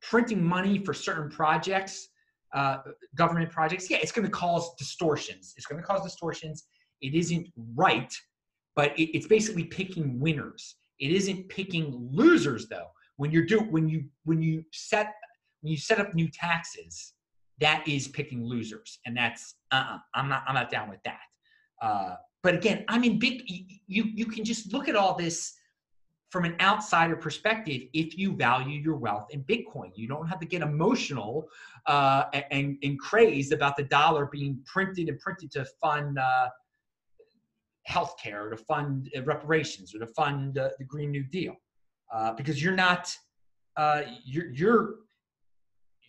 printing 0.00 0.44
money 0.44 0.84
for 0.84 0.94
certain 0.94 1.30
projects, 1.30 2.08
uh, 2.54 2.78
government 3.14 3.50
projects, 3.50 3.90
yeah, 3.90 3.98
it's 4.00 4.12
going 4.12 4.24
to 4.24 4.30
cause 4.30 4.74
distortions. 4.74 5.54
It's 5.56 5.66
going 5.66 5.80
to 5.80 5.86
cause 5.86 6.02
distortions. 6.02 6.64
It 7.00 7.14
isn't 7.14 7.48
right, 7.74 8.12
but 8.76 8.98
it, 8.98 9.16
it's 9.16 9.26
basically 9.26 9.64
picking 9.64 10.20
winners. 10.20 10.76
It 11.00 11.10
isn't 11.10 11.48
picking 11.48 12.08
losers, 12.12 12.68
though. 12.68 12.88
When 13.16 13.30
you're 13.30 13.46
do 13.46 13.60
when 13.60 13.88
you 13.88 14.04
when 14.24 14.42
you 14.42 14.64
set 14.72 15.14
when 15.60 15.70
you 15.70 15.76
set 15.76 15.98
up 16.00 16.14
new 16.14 16.28
taxes, 16.28 17.14
that 17.60 17.86
is 17.86 18.08
picking 18.08 18.44
losers, 18.44 18.98
and 19.06 19.16
that's 19.16 19.54
uh-uh, 19.70 19.98
I'm 20.14 20.28
not 20.28 20.44
I'm 20.46 20.54
not 20.54 20.70
down 20.70 20.88
with 20.88 21.02
that. 21.04 21.20
Uh, 21.80 22.16
but 22.42 22.54
again, 22.54 22.84
I 22.88 22.98
mean, 22.98 23.18
big 23.18 23.42
you 23.48 24.04
you 24.04 24.26
can 24.26 24.44
just 24.44 24.72
look 24.72 24.88
at 24.88 24.96
all 24.96 25.16
this 25.16 25.54
from 26.32 26.46
an 26.46 26.56
outsider 26.60 27.14
perspective 27.14 27.82
if 27.92 28.16
you 28.16 28.34
value 28.34 28.80
your 28.80 28.96
wealth 28.96 29.26
in 29.30 29.44
Bitcoin. 29.44 29.90
You 29.94 30.08
don't 30.08 30.26
have 30.26 30.40
to 30.40 30.46
get 30.46 30.62
emotional 30.62 31.46
uh, 31.86 32.24
and, 32.50 32.78
and 32.82 32.98
crazed 32.98 33.52
about 33.52 33.76
the 33.76 33.82
dollar 33.82 34.24
being 34.32 34.58
printed 34.64 35.10
and 35.10 35.18
printed 35.18 35.52
to 35.52 35.66
fund 35.78 36.18
uh, 36.18 36.48
healthcare, 37.86 38.46
or 38.46 38.50
to 38.50 38.56
fund 38.56 39.10
uh, 39.14 39.22
reparations, 39.24 39.94
or 39.94 39.98
to 39.98 40.06
fund 40.06 40.56
uh, 40.56 40.70
the 40.78 40.84
Green 40.84 41.10
New 41.10 41.24
Deal, 41.24 41.54
uh, 42.10 42.32
because 42.32 42.62
you're 42.62 42.74
not 42.74 43.14
uh, 43.76 44.00
you're 44.24 44.50
you're 44.52 44.94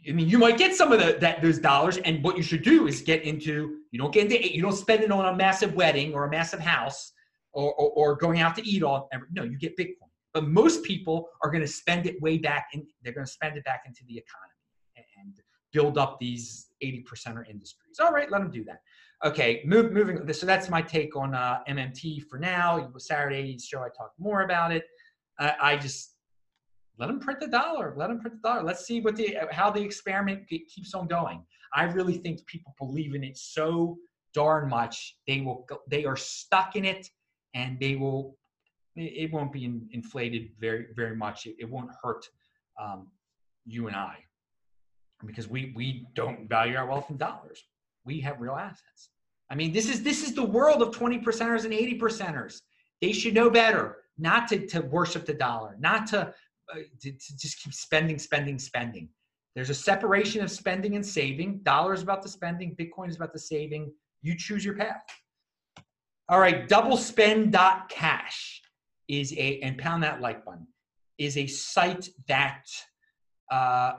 I 0.07 0.12
mean, 0.12 0.29
you 0.29 0.38
might 0.38 0.57
get 0.57 0.73
some 0.75 0.91
of 0.93 0.99
the, 0.99 1.17
that 1.19 1.41
those 1.41 1.59
dollars, 1.59 1.97
and 1.97 2.23
what 2.23 2.38
you 2.38 2.43
should 2.43 2.63
do 2.63 2.88
is 2.88 3.01
get 3.01 3.23
into. 3.23 3.79
You 3.91 3.99
don't 3.99 4.13
get 4.13 4.31
into. 4.31 4.55
You 4.55 4.62
don't 4.62 4.71
spend 4.71 5.03
it 5.03 5.12
on 5.12 5.25
a 5.25 5.36
massive 5.36 5.73
wedding 5.73 6.13
or 6.13 6.25
a 6.25 6.29
massive 6.29 6.62
house, 6.62 7.12
or 7.51 7.73
or, 7.73 7.89
or 7.91 8.15
going 8.15 8.39
out 8.39 8.55
to 8.55 8.65
eat 8.65 8.83
all. 8.83 9.09
No, 9.33 9.43
you 9.43 9.57
get 9.57 9.77
Bitcoin. 9.77 10.12
But 10.34 10.48
most 10.48 10.84
people 10.84 11.30
are 11.43 11.52
going 11.52 11.62
to 11.62 11.67
spend 11.67 12.08
it 12.08 12.22
way 12.22 12.38
back, 12.38 12.69
and 12.74 12.84
they're 13.04 13.13
going 13.13 13.26
to 13.26 13.32
spend 13.32 13.58
it 13.58 13.63
back 13.65 13.84
into 13.86 14.02
the 14.08 14.17
economy 14.17 15.08
and 15.17 15.36
build 15.72 15.98
up 15.98 16.19
these 16.19 16.67
80 16.82 17.04
percenter 17.04 17.48
industries. 17.50 18.00
All 18.00 18.12
right, 18.12 18.32
let 18.32 18.41
them 18.41 18.52
do 18.52 18.63
that. 18.65 18.82
Okay, 19.26 19.62
move, 19.65 19.91
moving. 19.91 20.32
So 20.34 20.46
that's 20.46 20.69
my 20.69 20.82
take 20.82 21.15
on 21.15 21.34
uh, 21.34 21.60
MMT 21.67 22.24
for 22.30 22.38
now. 22.39 22.91
Saturday's 22.98 23.65
show, 23.65 23.80
I 23.80 23.89
talked 23.98 24.19
more 24.19 24.41
about 24.41 24.72
it. 24.72 24.84
I, 25.39 25.56
I 25.62 25.78
just 25.78 26.15
let 27.00 27.08
them 27.08 27.19
print 27.19 27.39
the 27.39 27.48
dollar. 27.48 27.93
Let 27.96 28.10
them 28.10 28.19
print 28.19 28.41
the 28.41 28.50
dollar. 28.50 28.63
Let's 28.63 28.86
see 28.86 29.02
what 29.02 29.15
the 29.15 29.38
how 29.52 29.72
the 29.72 29.82
experiment 29.82 30.48
keeps 30.48 30.93
on 30.93 31.08
going. 31.08 31.43
I 31.74 31.84
really 31.86 32.17
think 32.17 32.46
people 32.46 32.76
believe 32.80 33.15
in 33.15 33.24
it 33.24 33.38
so 33.38 33.98
darn 34.34 34.67
much 34.67 35.17
they 35.28 35.41
will 35.41 35.65
they 35.89 36.06
are 36.06 36.17
stuck 36.17 36.76
in 36.76 36.86
it 36.86 37.08
and 37.54 37.80
they 37.80 37.96
will 37.96 38.38
it 38.95 39.32
won't 39.32 39.51
be 39.51 39.65
in, 39.65 39.88
inflated 39.91 40.49
very 40.60 40.88
very 40.95 41.15
much. 41.15 41.45
It, 41.45 41.56
it 41.60 41.69
won't 41.69 41.89
hurt 42.03 42.25
um, 42.79 43.08
you 43.65 43.88
and 43.88 43.95
I 43.95 44.17
because 45.25 45.47
we 45.47 45.73
we 45.75 46.08
don't 46.15 46.47
value 46.49 46.75
our 46.75 46.86
wealth 46.86 47.10
in 47.10 47.17
dollars. 47.17 47.63
We 48.06 48.19
have 48.21 48.41
real 48.41 48.56
assets. 48.56 49.10
I 49.49 49.56
mean, 49.56 49.71
this 49.71 49.89
is 49.89 50.03
this 50.03 50.23
is 50.23 50.34
the 50.34 50.43
world 50.43 50.82
of 50.82 50.91
20 50.91 51.19
percenters 51.19 51.63
and 51.63 51.73
80 51.73 51.99
percenters. 51.99 52.62
They 53.01 53.12
should 53.12 53.34
know 53.34 53.49
better 53.49 53.97
not 54.17 54.47
to, 54.49 54.65
to 54.67 54.82
worship 54.82 55.25
the 55.25 55.34
dollar, 55.34 55.75
not 55.79 56.08
to, 56.08 56.34
uh, 56.71 56.79
to, 57.01 57.12
to 57.12 57.38
just 57.38 57.62
keep 57.62 57.73
spending, 57.73 58.17
spending, 58.19 58.60
spending. 58.60 59.10
There's 59.56 59.69
a 59.69 59.75
separation 59.75 60.41
of 60.43 60.49
spending 60.49 60.95
and 60.95 61.06
saving. 61.06 61.60
Dollar 61.63 61.93
is 61.93 62.01
about 62.01 62.23
the 62.23 62.29
spending, 62.29 62.75
Bitcoin 62.75 63.10
is 63.10 63.15
about 63.15 63.34
the 63.34 63.39
saving. 63.39 63.91
You 64.21 64.38
choose 64.38 64.63
your 64.65 64.75
path. 64.75 65.03
All 66.29 66.39
right, 66.39 66.67
doublespend.cash 66.69 68.62
is 69.19 69.34
a, 69.34 69.60
and 69.62 69.78
pound 69.78 70.04
that 70.04 70.21
like 70.21 70.45
button, 70.45 70.67
is 71.17 71.38
a 71.38 71.47
site 71.47 72.10
that 72.28 72.65
uh, 73.52 73.93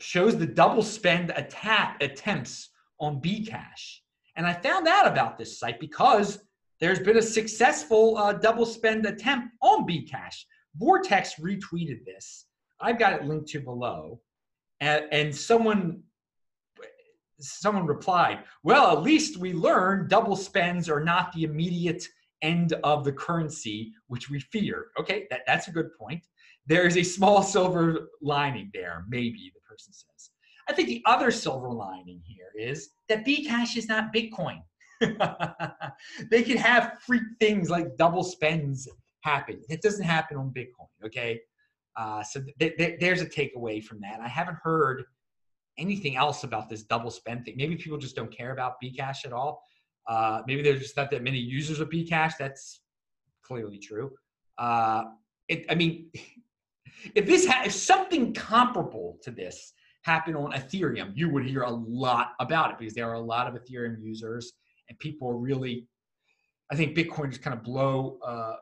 shows 0.00 0.38
the 0.38 0.46
double 0.46 0.82
spend 0.82 1.30
attack 1.36 2.02
attempts 2.02 2.70
on 2.98 3.20
Bcash. 3.20 4.00
And 4.36 4.46
I 4.46 4.52
found 4.54 4.88
out 4.88 5.06
about 5.06 5.36
this 5.36 5.58
site 5.58 5.80
because 5.80 6.38
there's 6.80 7.00
been 7.00 7.18
a 7.18 7.22
successful 7.22 8.16
uh, 8.16 8.32
double 8.32 8.66
spend 8.66 9.04
attempt 9.06 9.48
on 9.60 9.86
Bcash. 9.86 10.44
Vortex 10.76 11.34
retweeted 11.34 12.04
this. 12.04 12.46
I've 12.80 12.98
got 12.98 13.12
it 13.12 13.24
linked 13.24 13.48
to 13.50 13.60
below. 13.60 14.20
And, 14.80 15.04
and 15.12 15.36
someone 15.36 16.02
someone 17.42 17.86
replied, 17.86 18.44
well, 18.62 18.96
at 18.96 19.02
least 19.02 19.38
we 19.38 19.52
learned 19.54 20.10
double 20.10 20.36
spends 20.36 20.88
are 20.90 21.02
not 21.02 21.32
the 21.32 21.44
immediate 21.44 22.06
end 22.42 22.74
of 22.84 23.04
the 23.04 23.12
currency, 23.12 23.92
which 24.08 24.30
we 24.30 24.40
fear. 24.40 24.86
Okay, 24.98 25.26
that, 25.30 25.40
that's 25.46 25.68
a 25.68 25.72
good 25.72 25.90
point. 25.98 26.22
There 26.66 26.86
is 26.86 26.96
a 26.96 27.02
small 27.02 27.42
silver 27.54 28.08
lining 28.20 28.70
there, 28.72 29.04
maybe, 29.08 29.52
the 29.54 29.60
person 29.60 29.92
says. 29.92 30.30
I 30.68 30.72
think 30.72 30.88
the 30.88 31.02
other 31.06 31.30
silver 31.30 31.70
lining 31.70 32.20
here 32.24 32.52
is 32.56 32.90
that 33.08 33.24
Bcash 33.24 33.76
is 33.76 33.88
not 33.88 34.14
Bitcoin. 34.14 34.62
they 36.30 36.42
can 36.42 36.56
have 36.56 36.98
freak 37.00 37.22
things 37.40 37.70
like 37.70 37.96
double 37.96 38.22
spends 38.22 38.86
happen. 39.22 39.60
It 39.68 39.82
doesn't 39.82 40.04
happen 40.04 40.36
on 40.36 40.50
Bitcoin, 40.50 41.06
okay? 41.06 41.40
Uh, 41.96 42.22
so 42.22 42.42
th- 42.58 42.76
th- 42.76 43.00
there's 43.00 43.20
a 43.20 43.26
takeaway 43.26 43.82
from 43.82 44.00
that. 44.00 44.20
I 44.20 44.28
haven't 44.28 44.58
heard 44.62 45.04
anything 45.78 46.16
else 46.16 46.44
about 46.44 46.68
this 46.68 46.82
double 46.82 47.10
spend 47.10 47.44
thing. 47.44 47.54
Maybe 47.56 47.76
people 47.76 47.98
just 47.98 48.14
don't 48.14 48.34
care 48.34 48.52
about 48.52 48.74
Bcash 48.82 49.24
at 49.24 49.32
all. 49.32 49.62
Uh, 50.08 50.42
maybe 50.46 50.62
there's 50.62 50.80
just 50.80 50.96
not 50.96 51.10
that 51.10 51.22
many 51.22 51.38
users 51.38 51.80
of 51.80 51.88
Bcash. 51.90 52.32
That's 52.38 52.80
clearly 53.42 53.78
true. 53.78 54.12
Uh, 54.58 55.04
it, 55.48 55.66
I 55.68 55.74
mean, 55.74 56.10
if 57.14 57.26
this 57.26 57.46
ha- 57.46 57.62
if 57.66 57.72
something 57.72 58.32
comparable 58.34 59.18
to 59.22 59.30
this 59.30 59.72
happened 60.02 60.36
on 60.36 60.52
Ethereum, 60.52 61.12
you 61.14 61.28
would 61.28 61.44
hear 61.44 61.62
a 61.62 61.70
lot 61.70 62.32
about 62.40 62.72
it 62.72 62.78
because 62.78 62.94
there 62.94 63.08
are 63.08 63.14
a 63.14 63.20
lot 63.20 63.46
of 63.46 63.54
Ethereum 63.54 63.96
users 64.02 64.52
and 64.88 64.98
people 64.98 65.28
are 65.28 65.36
really, 65.36 65.86
I 66.72 66.76
think 66.76 66.96
Bitcoin 66.96 67.30
just 67.30 67.42
kind 67.42 67.56
of 67.56 67.62
blow, 67.62 68.18
uh, 68.24 68.54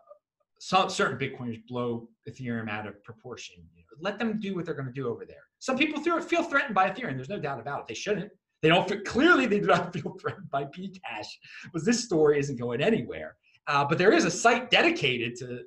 some 0.60 0.90
certain 0.90 1.18
Bitcoiners 1.18 1.64
blow 1.68 2.08
Ethereum 2.28 2.68
out 2.68 2.86
of 2.86 3.02
proportion. 3.04 3.56
You 3.74 3.82
know, 3.82 3.96
let 4.00 4.18
them 4.18 4.40
do 4.40 4.54
what 4.54 4.64
they're 4.64 4.74
going 4.74 4.86
to 4.86 4.92
do 4.92 5.08
over 5.08 5.24
there. 5.24 5.44
Some 5.60 5.78
people 5.78 6.00
feel 6.02 6.42
threatened 6.42 6.74
by 6.74 6.90
Ethereum. 6.90 7.14
There's 7.14 7.28
no 7.28 7.38
doubt 7.38 7.60
about 7.60 7.80
it. 7.80 7.86
They 7.88 7.94
shouldn't. 7.94 8.30
They 8.62 8.68
don't 8.68 8.88
feel, 8.88 9.00
clearly 9.00 9.46
they 9.46 9.60
do 9.60 9.66
not 9.66 9.92
feel 9.94 10.16
threatened 10.20 10.50
by 10.50 10.64
Bcash 10.64 11.26
because 11.64 11.84
this 11.84 12.04
story 12.04 12.38
isn't 12.38 12.56
going 12.56 12.80
anywhere. 12.80 13.36
Uh, 13.66 13.84
but 13.84 13.98
there 13.98 14.12
is 14.12 14.24
a 14.24 14.30
site 14.30 14.70
dedicated 14.70 15.36
to 15.36 15.60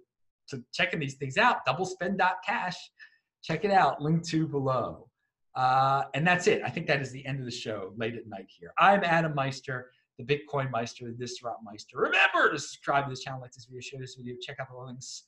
to 0.48 0.62
checking 0.74 1.00
these 1.00 1.14
things 1.14 1.38
out. 1.38 1.66
Doublespend.cash. 1.66 2.76
Check 3.42 3.64
it 3.64 3.72
out. 3.72 4.02
Link 4.02 4.26
to 4.28 4.46
below. 4.46 5.08
Uh, 5.56 6.04
and 6.14 6.28
that's 6.28 6.48
it. 6.48 6.62
I 6.66 6.70
think 6.70 6.88
that 6.88 7.00
is 7.00 7.12
the 7.12 7.26
end 7.26 7.40
of 7.40 7.46
the 7.46 7.52
show 7.52 7.94
late 7.96 8.16
at 8.16 8.28
night 8.28 8.48
here. 8.50 8.74
I'm 8.78 9.04
Adam 9.04 9.34
Meister 9.34 9.92
the 10.26 10.38
Bitcoin 10.38 10.70
Meister, 10.72 11.06
the 11.06 11.12
Disrupt 11.14 11.64
Meister. 11.64 11.98
Remember 11.98 12.52
to 12.52 12.60
subscribe 12.60 13.06
to 13.06 13.10
this 13.10 13.22
channel, 13.22 13.42
like 13.42 13.52
this 13.52 13.66
video, 13.66 13.82
share 13.82 14.00
this 14.00 14.16
video, 14.16 14.36
check 14.42 14.58
out 14.60 14.68
the 14.72 14.78
links 14.78 15.24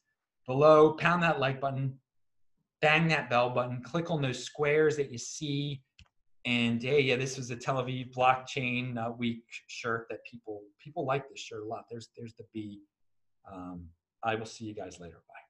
below, 0.46 0.94
pound 0.94 1.24
that 1.24 1.40
like 1.40 1.62
button, 1.62 1.98
bang 2.82 3.08
that 3.08 3.30
bell 3.30 3.50
button, 3.50 3.82
click 3.82 4.12
on 4.12 4.22
those 4.22 4.44
squares 4.44 4.96
that 4.98 5.12
you 5.12 5.18
see. 5.18 5.82
And 6.46 6.82
hey, 6.82 7.00
yeah, 7.02 7.16
this 7.16 7.38
was 7.38 7.52
a 7.52 7.56
Tel 7.56 7.82
Aviv 7.82 8.14
blockchain 8.14 8.98
uh, 8.98 9.12
week 9.12 9.44
shirt 9.68 10.08
that 10.10 10.20
people 10.26 10.64
people 10.78 11.06
like 11.06 11.30
this 11.30 11.40
shirt 11.40 11.64
a 11.64 11.66
lot. 11.66 11.86
There's 11.90 12.10
there's 12.18 12.34
the 12.34 12.44
B. 12.54 12.82
Um, 13.52 13.86
I 14.24 14.36
will 14.36 14.46
see 14.46 14.66
you 14.66 14.74
guys 14.74 15.00
later. 15.00 15.22
Bye. 15.28 15.34